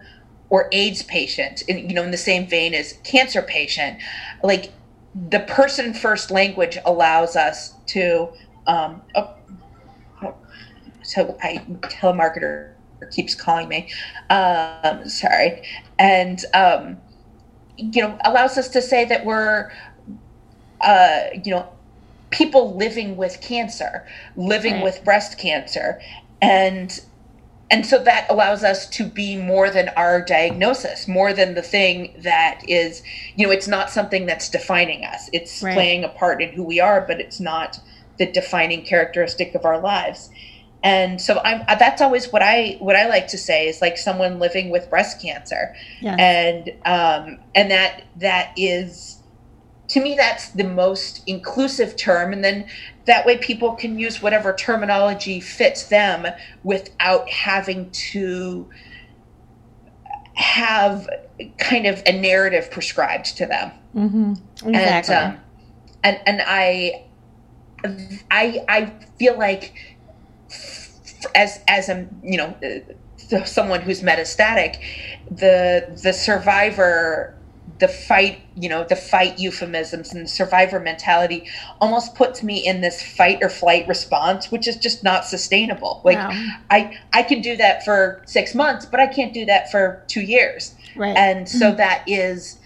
[0.50, 4.00] or AIDS patient, in, you know, in the same vein as cancer patient,
[4.44, 4.72] like
[5.30, 8.30] the person first language allows us to.
[8.68, 9.34] Um, oh,
[11.04, 12.72] so I telemarketer
[13.12, 13.90] keeps calling me.
[14.30, 15.64] Um, sorry,
[16.00, 16.98] and um,
[17.78, 19.72] you know allows us to say that we're,
[20.82, 21.68] uh, you know,
[22.32, 24.84] people living with cancer, living right.
[24.84, 26.02] with breast cancer,
[26.42, 27.02] and
[27.72, 32.14] and so that allows us to be more than our diagnosis more than the thing
[32.20, 33.02] that is
[33.36, 35.74] you know it's not something that's defining us it's right.
[35.74, 37.80] playing a part in who we are but it's not
[38.18, 40.30] the defining characteristic of our lives
[40.84, 44.40] and so i'm that's always what i what i like to say is like someone
[44.40, 46.16] living with breast cancer yes.
[46.20, 49.15] and um and that that is
[49.96, 52.68] to me that's the most inclusive term and then
[53.06, 56.28] that way people can use whatever terminology fits them
[56.66, 58.70] without having to
[60.34, 61.08] have
[61.60, 64.34] kind of a narrative prescribed to them mm-hmm.
[64.68, 65.16] exactly.
[65.16, 65.42] and, um,
[66.04, 67.06] and and i
[68.32, 69.96] i i feel like
[71.36, 72.54] as as a you know
[73.46, 74.76] someone who's metastatic
[75.32, 77.35] the the survivor
[77.80, 81.48] the fight, you know, the fight euphemisms and survivor mentality
[81.82, 86.02] almost puts me in this fight or flight response, which is just not sustainable.
[86.04, 86.32] Like wow.
[86.70, 90.22] I I can do that for six months, but I can't do that for two
[90.22, 90.74] years.
[90.96, 91.18] Right.
[91.18, 91.78] And so mm-hmm.
[91.78, 92.60] that is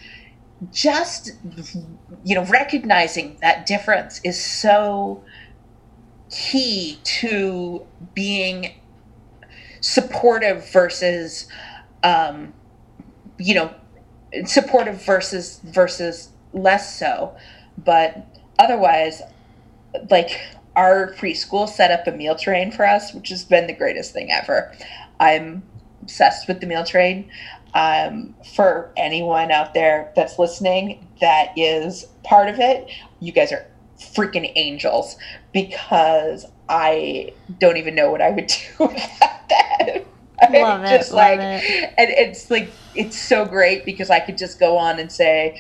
[0.72, 1.32] just
[2.24, 5.24] you know, recognizing that difference is so
[6.30, 8.76] key to being
[9.82, 11.48] supportive versus
[12.04, 12.54] um,
[13.38, 13.74] you know
[14.46, 17.36] supportive versus versus less so.
[17.78, 18.26] But
[18.58, 19.22] otherwise
[20.10, 20.40] like
[20.76, 24.32] our preschool set up a meal train for us which has been the greatest thing
[24.32, 24.72] ever.
[25.20, 25.64] I'm
[26.02, 27.30] obsessed with the meal train.
[27.76, 33.64] Um, for anyone out there that's listening that is part of it you guys are
[34.00, 35.16] freaking angels
[35.54, 40.06] because i don't even know what i would do without that.
[40.42, 41.94] I Love it, just like it.
[41.98, 45.60] and it's like it's so great because I could just go on and say,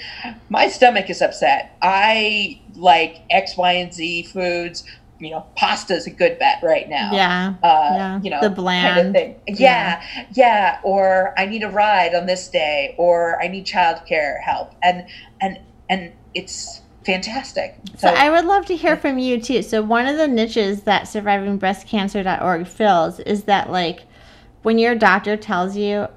[0.49, 1.77] my stomach is upset.
[1.81, 4.83] I like X, Y, and Z foods.
[5.19, 7.11] You know, pasta is a good bet right now.
[7.13, 7.53] Yeah.
[7.63, 8.21] Uh, yeah.
[8.21, 8.95] You know, the bland.
[8.95, 9.35] Kind of thing.
[9.47, 10.25] Yeah, yeah.
[10.33, 10.79] Yeah.
[10.83, 15.07] Or I need a ride on this day, or I need childcare help, and
[15.39, 15.59] and
[15.89, 17.75] and it's fantastic.
[17.97, 19.61] So, so, I would love to hear from you too.
[19.61, 24.03] So one of the niches that survivingbreastcancer.org fills is that like
[24.61, 26.07] when your doctor tells you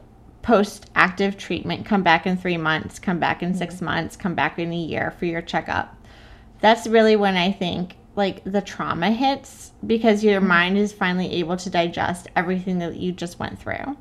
[0.43, 3.59] post active treatment, come back in three months, come back in mm-hmm.
[3.59, 5.97] six months, come back in a year for your checkup.
[6.61, 10.49] That's really when I think like the trauma hits because your mm-hmm.
[10.49, 13.97] mind is finally able to digest everything that you just went through.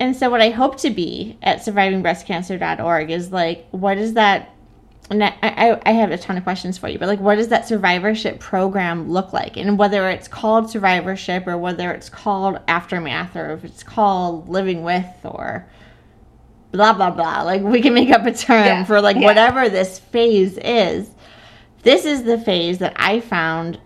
[0.00, 4.54] And so, what I hope to be at survivingbreastcancer.org is like, what is that
[5.10, 7.48] and I, I, I have a ton of questions for you, but like, what does
[7.48, 9.56] that survivorship program look like?
[9.56, 14.82] And whether it's called survivorship or whether it's called aftermath or if it's called living
[14.82, 15.66] with or
[16.72, 17.42] blah, blah, blah.
[17.42, 18.84] Like, we can make up a term yeah.
[18.84, 19.24] for like yeah.
[19.24, 21.10] whatever this phase is.
[21.82, 23.80] This is the phase that I found,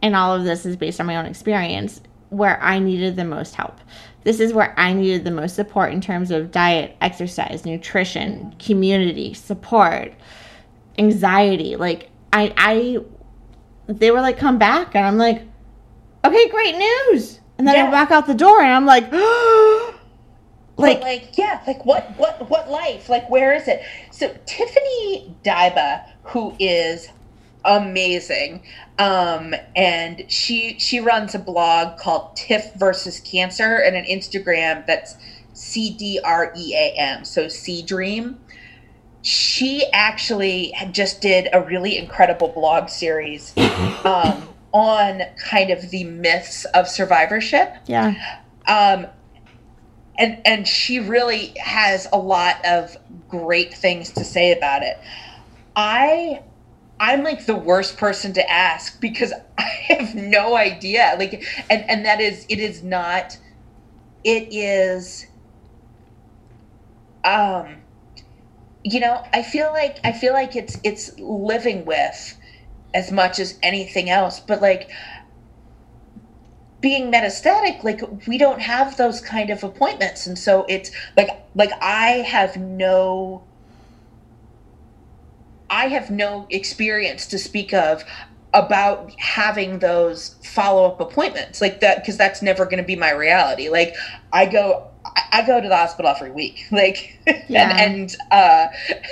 [0.00, 2.00] and all of this is based on my own experience,
[2.30, 3.78] where I needed the most help.
[4.24, 9.34] This is where I needed the most support in terms of diet, exercise, nutrition, community,
[9.34, 10.14] support,
[10.98, 11.76] anxiety.
[11.76, 12.98] Like I I
[13.86, 15.42] they were like come back and I'm like
[16.24, 17.40] okay, great news.
[17.58, 17.84] And then yeah.
[17.84, 19.12] I walk out the door and I'm like
[20.78, 23.10] like like yeah, like what what what life?
[23.10, 23.82] Like where is it?
[24.10, 27.10] So Tiffany Diba who is
[27.64, 28.62] amazing.
[28.98, 35.16] Um, and she she runs a blog called Tiff versus Cancer and an Instagram that's
[35.52, 38.38] C D R E A M, so C Dream.
[39.22, 43.56] She actually just did a really incredible blog series
[44.04, 47.74] um, on kind of the myths of survivorship.
[47.86, 48.14] Yeah.
[48.66, 49.06] Um,
[50.18, 52.96] and and she really has a lot of
[53.28, 54.98] great things to say about it.
[55.74, 56.42] I
[57.00, 61.14] I'm like the worst person to ask because I have no idea.
[61.18, 63.38] Like, and and that is it is not.
[64.24, 65.26] It is.
[67.24, 67.82] Um,
[68.82, 72.36] you know, I feel like I feel like it's it's living with
[72.94, 74.90] as much as anything else, but like
[76.80, 81.70] being metastatic like we don't have those kind of appointments and so it's like like
[81.80, 83.42] i have no
[85.70, 88.04] I have no experience to speak of
[88.52, 93.10] about having those follow up appointments like that because that's never going to be my
[93.10, 93.68] reality.
[93.68, 93.94] Like
[94.32, 94.88] I go.
[95.30, 97.76] I go to the hospital every week, like, yeah.
[97.76, 98.66] and, and uh,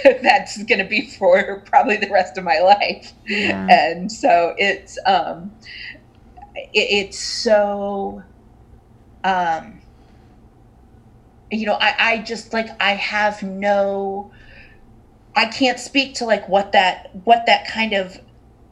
[0.23, 3.13] that's going to be for probably the rest of my life.
[3.27, 3.67] Yeah.
[3.69, 5.53] And so it's, um,
[6.55, 8.23] it, it's so,
[9.23, 9.83] um,
[11.53, 14.33] you know, I, I just like I have no
[15.35, 18.21] I can't speak to like what that what that kind of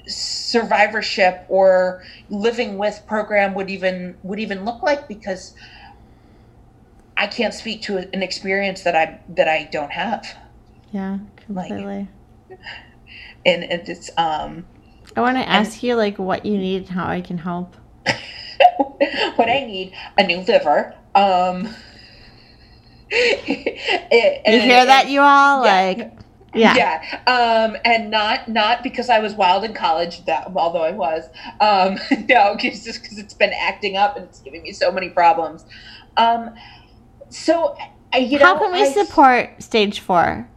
[0.06, 5.54] survivorship or living with program would even would even look like because
[7.16, 10.36] I can't speak to an experience that I that I don't have.
[10.92, 12.08] Yeah, completely.
[12.48, 12.58] Like,
[13.46, 14.66] and, and it's um
[15.16, 17.76] I want to ask and, you like what you need and how I can help.
[18.06, 20.94] what I need a new liver.
[21.14, 21.74] Um
[23.12, 25.94] it, you hear that you all yeah.
[25.98, 26.12] like
[26.54, 26.74] yeah.
[26.76, 27.22] Yeah.
[27.26, 31.28] Um, and not not because I was wild in college, that although I was.
[31.60, 31.98] Um,
[32.28, 35.64] no, it's just because it's been acting up and it's giving me so many problems.
[36.16, 36.54] Um,
[37.28, 37.76] so
[38.12, 40.48] I, you know, how can we I, support stage four?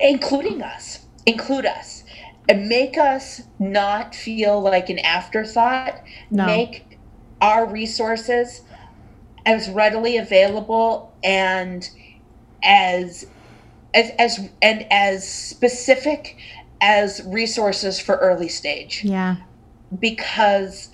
[0.00, 2.04] Including us, include us,
[2.48, 6.00] and make us not feel like an afterthought.
[6.30, 6.46] No.
[6.46, 6.98] Make
[7.40, 8.62] our resources
[9.44, 11.88] as readily available and
[12.62, 13.26] as
[13.94, 16.36] as as and as specific
[16.80, 19.04] as resources for early stage.
[19.04, 19.36] Yeah.
[19.98, 20.88] Because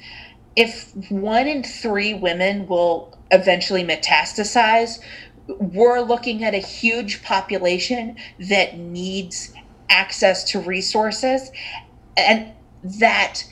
[0.57, 4.99] if one in three women will eventually metastasize,
[5.46, 9.53] we're looking at a huge population that needs
[9.88, 11.51] access to resources
[12.16, 13.44] and that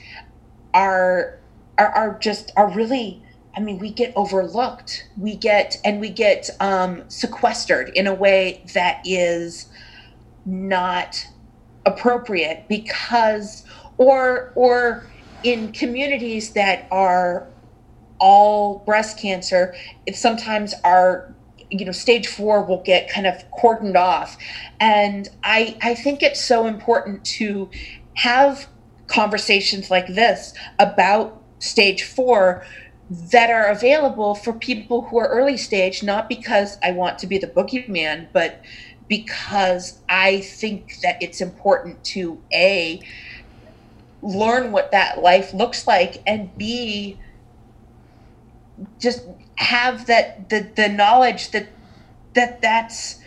[0.75, 1.39] are
[1.79, 3.23] are, are just are really
[3.57, 5.09] I mean, we get overlooked.
[5.17, 9.67] We get and we get um, sequestered in a way that is
[10.45, 11.27] not
[11.87, 13.65] appropriate because,
[13.97, 15.07] or or
[15.43, 17.47] in communities that are
[18.19, 21.35] all breast cancer, it sometimes are
[21.71, 24.39] you know stage four will get kind of cordoned off
[24.79, 27.69] and i i think it's so important to
[28.15, 28.69] have
[29.09, 32.65] conversations like this about stage four
[33.09, 37.39] that are available for people who are early stage, not because I want to be
[37.39, 38.61] the boogeyman, but
[39.09, 43.01] because I think that it's important to A,
[44.23, 47.21] learn what that life looks like, and B,
[49.01, 49.27] just
[49.59, 51.69] have that the, the knowledge that
[52.35, 53.19] that that's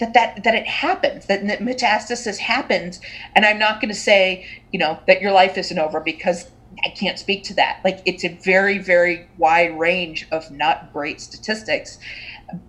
[0.00, 3.00] that that that it happens that metastasis happens.
[3.34, 6.50] And i'm not going to say you know that your life isn't over because
[6.84, 7.80] I can't speak to that.
[7.84, 11.98] Like it's a very, very wide range of not great statistics,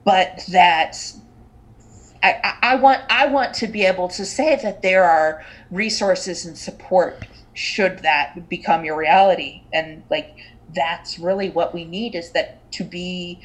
[0.03, 0.97] but that
[2.21, 6.57] I, I, want I want to be able to say that there are resources and
[6.57, 9.63] support should that become your reality.
[9.71, 10.35] And like
[10.75, 13.39] that's really what we need is that to be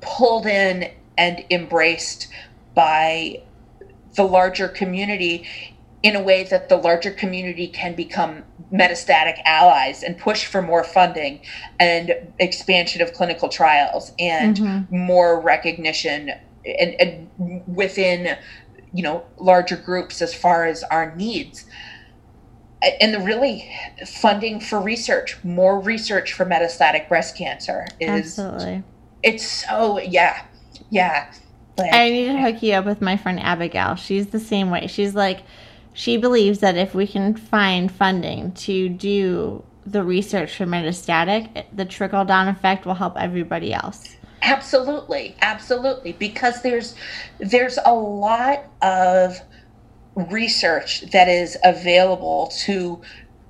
[0.00, 2.28] pulled in and embraced
[2.74, 3.42] by
[4.14, 5.46] the larger community
[6.02, 10.82] in a way that the larger community can become metastatic allies and push for more
[10.82, 11.40] funding
[11.78, 14.96] and expansion of clinical trials and mm-hmm.
[14.96, 16.30] more recognition
[16.64, 18.36] and, and, within
[18.92, 21.66] you know larger groups as far as our needs
[23.00, 23.70] and the really
[24.06, 28.82] funding for research more research for metastatic breast cancer is Absolutely.
[29.22, 30.44] it's so yeah
[30.90, 31.30] yeah
[31.78, 33.96] like, I need to hook you up with my friend Abigail.
[33.96, 34.86] She's the same way.
[34.86, 35.42] She's like,
[35.96, 41.86] she believes that if we can find funding to do the research for metastatic, the
[41.86, 44.16] trickle down effect will help everybody else.
[44.42, 46.94] Absolutely, absolutely, because there's
[47.38, 49.40] there's a lot of
[50.14, 53.00] research that is available to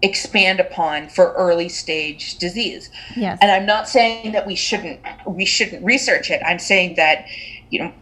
[0.02, 2.90] expand upon for early stage disease.
[3.16, 3.38] Yes.
[3.42, 6.40] And I'm not saying that we shouldn't we shouldn't research it.
[6.46, 7.26] I'm saying that
[7.70, 7.92] you know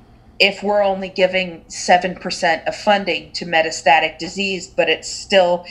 [0.45, 5.65] if we're only giving 7% of funding to metastatic disease, but it's still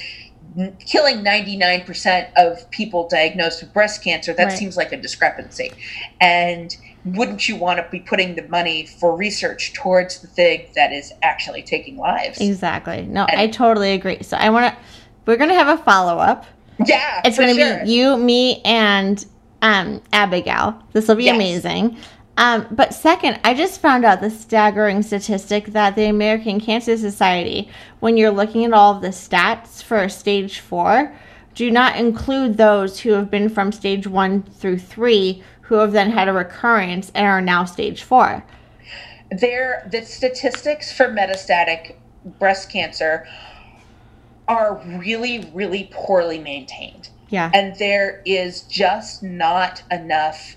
[0.80, 4.58] killing 99% of people diagnosed with breast cancer, that right.
[4.58, 5.72] seems like a discrepancy.
[6.20, 10.92] And wouldn't you want to be putting the money for research towards the thing that
[10.92, 12.42] is actually taking lives?
[12.42, 13.04] Exactly.
[13.04, 14.24] No, and, I totally agree.
[14.24, 14.82] So I want to,
[15.28, 16.48] we're going to have a follow up.
[16.84, 17.22] Yeah.
[17.24, 17.84] It's going to sure.
[17.84, 19.24] be you, me, and
[19.62, 20.82] um, Abigail.
[20.94, 21.36] This will be yes.
[21.36, 21.96] amazing.
[22.36, 27.70] Um, but second, I just found out the staggering statistic that the American Cancer Society,
[28.00, 31.14] when you're looking at all of the stats for stage four,
[31.54, 36.10] do not include those who have been from stage one through three, who have then
[36.10, 38.44] had a recurrence and are now stage four.
[39.30, 41.96] There, the statistics for metastatic
[42.40, 43.28] breast cancer
[44.48, 47.10] are really, really poorly maintained.
[47.30, 47.52] Yeah.
[47.54, 50.56] And there is just not enough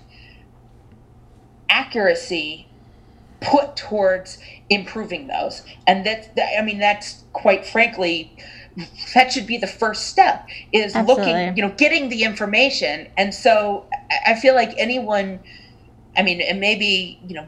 [1.69, 2.67] accuracy
[3.41, 4.39] put towards
[4.69, 8.35] improving those and that, that i mean that's quite frankly
[9.13, 11.33] that should be the first step is Absolutely.
[11.33, 13.85] looking you know getting the information and so
[14.25, 15.39] i feel like anyone
[16.15, 17.45] i mean and maybe you know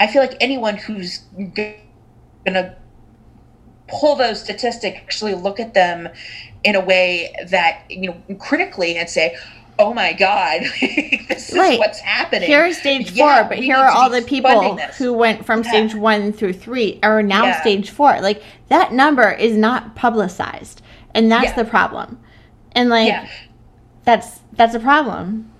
[0.00, 1.20] i feel like anyone who's
[1.54, 2.74] gonna
[3.88, 6.08] pull those statistics actually look at them
[6.64, 9.36] in a way that you know critically and say
[9.82, 11.78] oh my god this is right.
[11.78, 12.48] what's happening.
[12.48, 15.70] Here is stage four but here are all the people who went from yeah.
[15.70, 17.60] stage one through three are now yeah.
[17.60, 18.20] stage four.
[18.20, 20.82] Like that number is not publicized
[21.14, 22.18] and that's the problem.
[22.72, 23.28] And like
[24.04, 25.51] that's that's a problem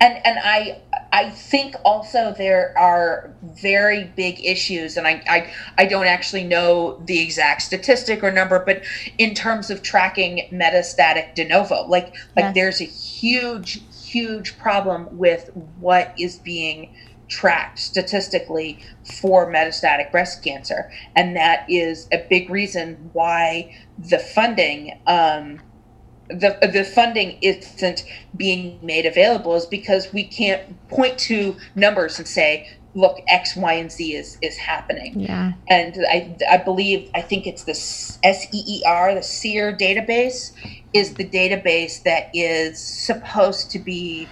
[0.00, 0.80] and and i
[1.12, 7.00] I think also there are very big issues, and I, I, I don't actually know
[7.06, 8.82] the exact statistic or number, but
[9.16, 12.54] in terms of tracking metastatic de novo, like like yes.
[12.54, 15.50] there's a huge huge problem with
[15.80, 16.94] what is being
[17.28, 18.78] tracked statistically
[19.20, 24.98] for metastatic breast cancer, and that is a big reason why the funding.
[25.06, 25.60] Um,
[26.28, 28.04] the the funding isn't
[28.36, 33.74] being made available is because we can't point to numbers and say look x y
[33.74, 35.20] and z is is happening.
[35.20, 35.52] Yeah.
[35.68, 40.52] And i i believe i think it's the SEER the SEER database
[40.92, 44.28] is the database that is supposed to be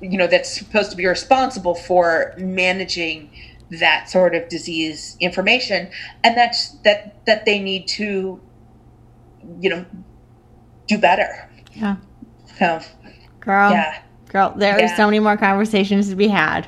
[0.00, 3.30] you know that's supposed to be responsible for managing
[3.70, 5.90] that sort of disease information.
[6.22, 8.40] And that's that that they need to
[9.60, 9.84] you know
[10.86, 11.50] do better.
[11.72, 11.96] Yeah.
[12.58, 12.80] So,
[13.40, 13.70] girl.
[13.70, 14.00] Yeah.
[14.28, 14.92] Girl, there yeah.
[14.92, 16.66] are so many more conversations to be had.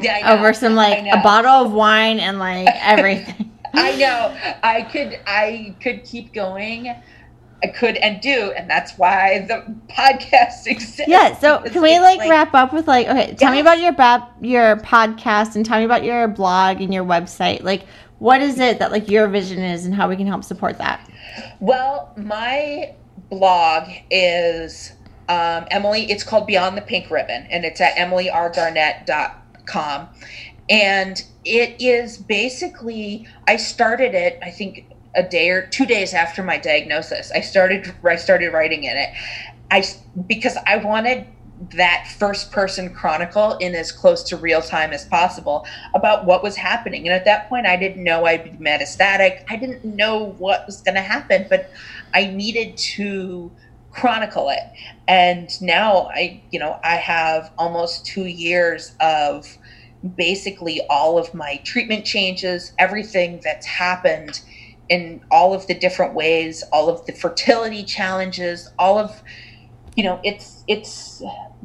[0.00, 3.58] Yeah, over some like a bottle of wine and like everything.
[3.74, 4.36] I know.
[4.62, 6.94] I could I could keep going.
[7.60, 11.08] I could and do, and that's why the podcast exists.
[11.08, 11.36] Yeah.
[11.38, 13.34] So can we like, like, wrap up with like okay?
[13.34, 13.56] Tell yeah.
[13.56, 17.62] me about your bab- your podcast and tell me about your blog and your website.
[17.62, 17.86] Like,
[18.20, 21.10] what is it that like your vision is and how we can help support that?
[21.58, 22.94] Well, my
[23.30, 24.92] blog is
[25.28, 26.10] um, Emily.
[26.10, 30.08] It's called Beyond the Pink Ribbon, and it's at emilyrgarnett.com.
[30.70, 34.84] And it is basically, I started it, I think,
[35.14, 37.30] a day or two days after my diagnosis.
[37.32, 39.10] I started, I started writing in it.
[39.70, 39.84] I
[40.26, 41.26] because I wanted
[41.74, 46.56] that first person chronicle in as close to real time as possible about what was
[46.56, 47.08] happening.
[47.08, 49.44] And at that point, I didn't know I'd be metastatic.
[49.48, 51.70] I didn't know what was going to happen, but
[52.14, 53.50] I needed to
[53.90, 54.62] chronicle it.
[55.06, 59.58] And now I, you know, I have almost two years of
[60.16, 64.40] basically all of my treatment changes, everything that's happened
[64.88, 69.22] in all of the different ways, all of the fertility challenges, all of,
[69.96, 71.22] you know, it's, it's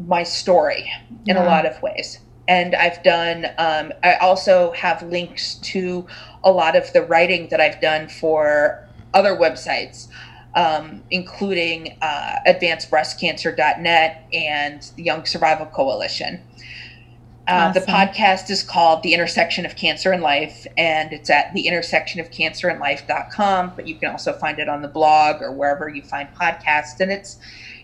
[0.07, 0.91] my story
[1.25, 1.43] in yeah.
[1.43, 2.19] a lot of ways.
[2.47, 6.05] And I've done, um, I also have links to
[6.43, 10.07] a lot of the writing that I've done for other websites,
[10.55, 16.41] um, including uh, advancedbreastcancer.net and the Young Survival Coalition.
[17.47, 21.67] Uh, The podcast is called The Intersection of Cancer and Life, and it's at the
[21.67, 25.51] intersection of cancer and life.com, but you can also find it on the blog or
[25.51, 26.99] wherever you find podcasts.
[26.99, 27.38] And it's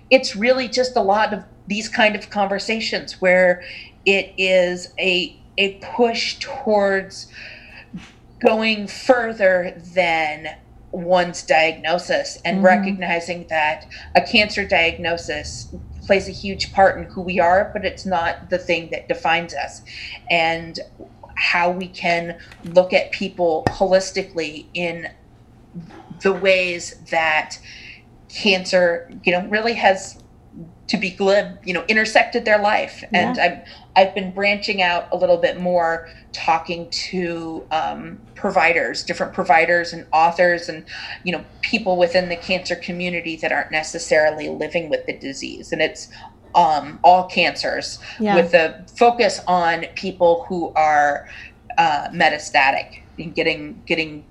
[0.10, 3.62] it's really just a lot of these kind of conversations where
[4.06, 7.28] it is a a push towards
[8.40, 10.56] going further than
[10.92, 12.64] one's diagnosis and Mhm.
[12.64, 13.86] recognizing that
[14.16, 15.74] a cancer diagnosis
[16.06, 19.54] plays a huge part in who we are, but it's not the thing that defines
[19.54, 19.82] us.
[20.30, 20.80] And
[21.36, 25.10] how we can look at people holistically in
[26.22, 27.60] the ways that
[28.30, 30.22] cancer, you know, really has
[30.88, 33.04] to be glib, you know, intersected their life.
[33.14, 33.60] And I've
[34.00, 40.08] I've been branching out a little bit more, talking to um, providers, different providers and
[40.14, 40.86] authors, and
[41.26, 45.74] you know, people within the cancer community that aren't necessarily living with the disease.
[45.74, 46.08] And it's
[46.56, 48.36] um, all cancers Yeah.
[48.36, 51.26] with a focus on people who are
[51.78, 52.86] uh, metastatic
[53.18, 54.26] and getting getting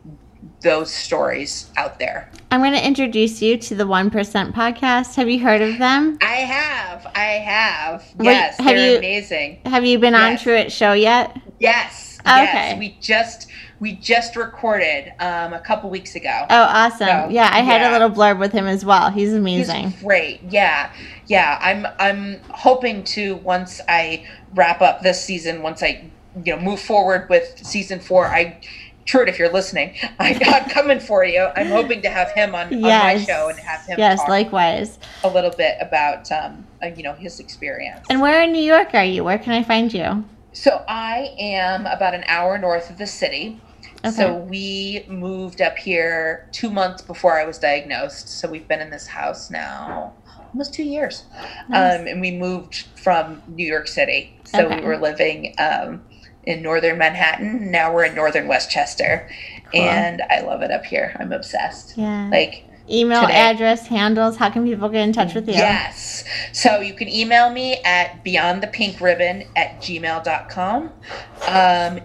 [0.60, 2.30] those stories out there.
[2.50, 4.10] I'm going to introduce you to the 1%
[4.52, 5.14] podcast.
[5.14, 6.18] Have you heard of them?
[6.22, 8.04] I have, I have.
[8.16, 9.60] Wait, Yes, have they're you- amazing.
[9.66, 10.42] Have you been on Yes.
[10.42, 11.36] Truett Show yet?
[11.60, 12.28] Yes, Okay.
[12.34, 12.78] yes.
[12.78, 13.48] We just
[13.80, 16.46] we just recorded um, a couple weeks ago.
[16.50, 17.06] Oh, awesome.
[17.06, 17.90] So, yeah, I had yeah.
[17.90, 19.08] a little blurb with him as well.
[19.10, 19.90] He's amazing.
[19.90, 20.40] He's great.
[20.48, 20.92] Yeah,
[21.28, 21.58] yeah.
[21.60, 26.10] I'm I'm hoping to once I wrap up this season, once I
[26.44, 28.26] you know move forward with season four.
[28.26, 28.60] I.
[29.08, 31.48] Truett, if you're listening, I, I'm coming for you.
[31.56, 34.98] I'm hoping to have him on, on my show and have him yes, likewise.
[35.24, 38.06] a little bit about um, uh, you know his experience.
[38.10, 39.24] And where in New York are you?
[39.24, 40.24] Where can I find you?
[40.52, 43.60] So I am about an hour north of the city.
[44.04, 44.10] Okay.
[44.10, 48.28] So we moved up here two months before I was diagnosed.
[48.28, 50.12] So we've been in this house now
[50.52, 51.24] almost two years.
[51.68, 52.00] Nice.
[52.00, 54.34] Um, and we moved from New York City.
[54.44, 54.80] So Okay.
[54.80, 56.02] we were living um,
[56.48, 57.70] in northern Manhattan.
[57.70, 59.28] Now we're in northern Westchester.
[59.70, 59.82] Cool.
[59.82, 61.14] And I love it up here.
[61.20, 61.96] I'm obsessed.
[61.96, 62.30] Yeah.
[62.32, 63.34] Like, Email, today.
[63.34, 64.38] address, handles.
[64.38, 65.52] How can people get in touch with you?
[65.52, 66.24] Yes.
[66.54, 70.90] So you can email me at beyondthepinkribbon at gmail.com, um,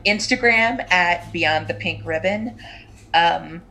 [0.06, 2.58] Instagram at beyondthepinkribbon,
[3.14, 3.62] um,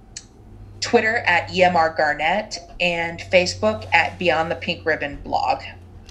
[0.80, 5.60] Twitter at EMR Garnett, and Facebook at Beyond the Pink Ribbon blog.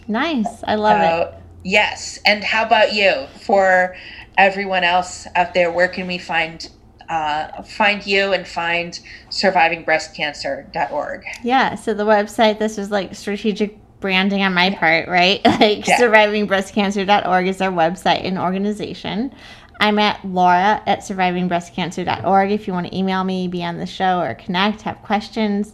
[0.08, 0.64] Nice.
[0.68, 1.42] I love it.
[1.64, 2.20] Yes.
[2.26, 3.26] And how about you?
[3.42, 3.96] For
[4.41, 6.69] everyone else out there, where can we find
[7.09, 8.99] uh, find you and find
[9.30, 11.26] survivingbreastcancer.org?
[11.43, 11.76] Yeah.
[11.76, 15.41] So the website, this was like strategic branding on my part, right?
[15.45, 15.99] Like Yeah.
[15.99, 19.34] survivingbreastcancer.org is our website and organization.
[19.81, 24.22] I'm at Laura at survivingbreastcancer.org if you want to email me, be on the show,
[24.22, 25.73] or connect, have questions.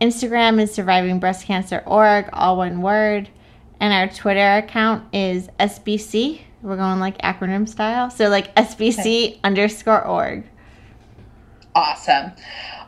[0.00, 3.30] Instagram is survivingbreastcancer.org, all one word.
[3.80, 6.40] And our Twitter account is SBC.
[6.66, 8.10] We're going like acronym style.
[8.10, 10.44] So like SBC underscore org.
[11.76, 12.32] Awesome.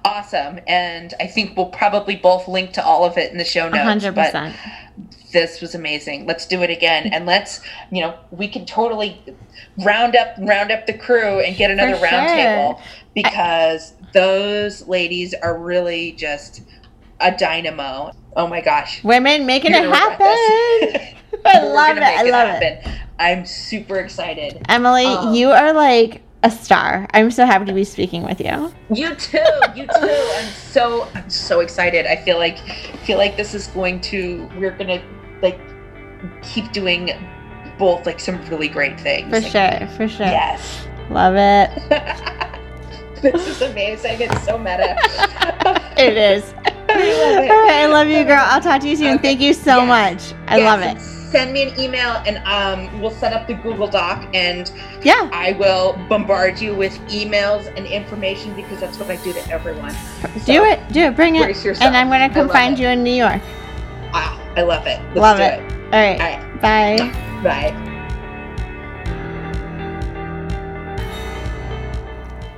[0.05, 0.59] Awesome.
[0.66, 3.84] And I think we'll probably both link to all of it in the show notes.
[3.84, 4.52] hundred But
[5.32, 6.26] this was amazing.
[6.26, 7.06] Let's do it again.
[7.12, 7.60] And let's,
[7.92, 9.22] you know, we can totally
[9.84, 12.09] round up round up the crew and get another sure.
[12.09, 12.82] table
[13.14, 16.62] because those ladies are really just
[17.20, 18.10] a dynamo.
[18.34, 19.05] Oh my gosh.
[19.05, 21.14] Women making it happen.
[21.44, 22.02] I love it.
[22.02, 22.82] I love it.
[22.82, 23.01] happen.
[23.19, 24.65] I'm super excited.
[24.69, 27.06] Emily, Um, you are like a star.
[27.12, 28.73] I'm so happy to be speaking with you.
[28.94, 29.39] You too.
[29.74, 30.31] You too.
[30.36, 32.06] I'm so I'm so excited.
[32.06, 32.59] I feel like
[33.05, 35.02] feel like this is going to we're gonna
[35.43, 35.59] like
[36.43, 37.10] keep doing
[37.78, 39.28] both like some really great things.
[39.31, 39.51] For Like,
[39.81, 39.89] sure.
[39.97, 40.27] For sure.
[40.27, 40.86] Yes.
[41.10, 41.70] Love it.
[43.23, 44.20] this is amazing.
[44.20, 44.97] It's so meta.
[45.98, 46.55] It is.
[46.89, 47.51] I love it.
[47.51, 47.73] All right.
[47.82, 48.39] I love you, girl.
[48.40, 49.15] I'll talk to you soon.
[49.19, 49.23] Okay.
[49.31, 50.31] Thank you so Yes.
[50.32, 50.39] much.
[50.47, 51.17] I Yes, love it.
[51.30, 54.70] Send me an email and um, we'll set up the Google Doc and
[55.02, 55.28] Yeah.
[55.32, 59.94] I will bombard you with emails and information because that's what I do to everyone.
[60.22, 60.80] Do So, it.
[60.92, 61.16] Do it.
[61.16, 61.48] Bring it.
[61.48, 61.82] yourself.
[61.82, 62.82] And I'm gonna come find it.
[62.82, 63.42] you in New York.
[64.14, 64.98] Ah, I love it.
[65.14, 65.60] Let's Love do it.
[65.60, 65.72] it.
[65.84, 66.20] All right.
[66.20, 66.62] All right.
[67.42, 67.42] Bye.
[67.72, 67.84] Bye.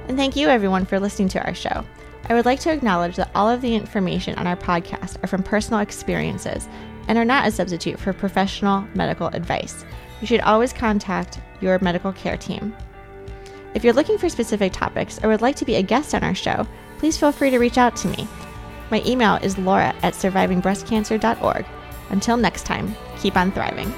[0.08, 1.84] And thank you, everyone, for listening to our show.
[2.28, 5.42] I would like to acknowledge that all of the information on our podcast are from
[5.42, 6.68] personal experiences
[7.08, 9.84] and are not a substitute for professional medical advice.
[10.20, 12.74] You should always contact your medical care team.
[13.74, 16.34] If you're looking for specific topics or would like to be a guest on our
[16.34, 16.66] show,
[16.98, 18.26] please feel free to reach out to me.
[18.90, 21.64] My email is laura at survivingbreastcancer.org.
[22.10, 23.92] Until next time, keep on thriving.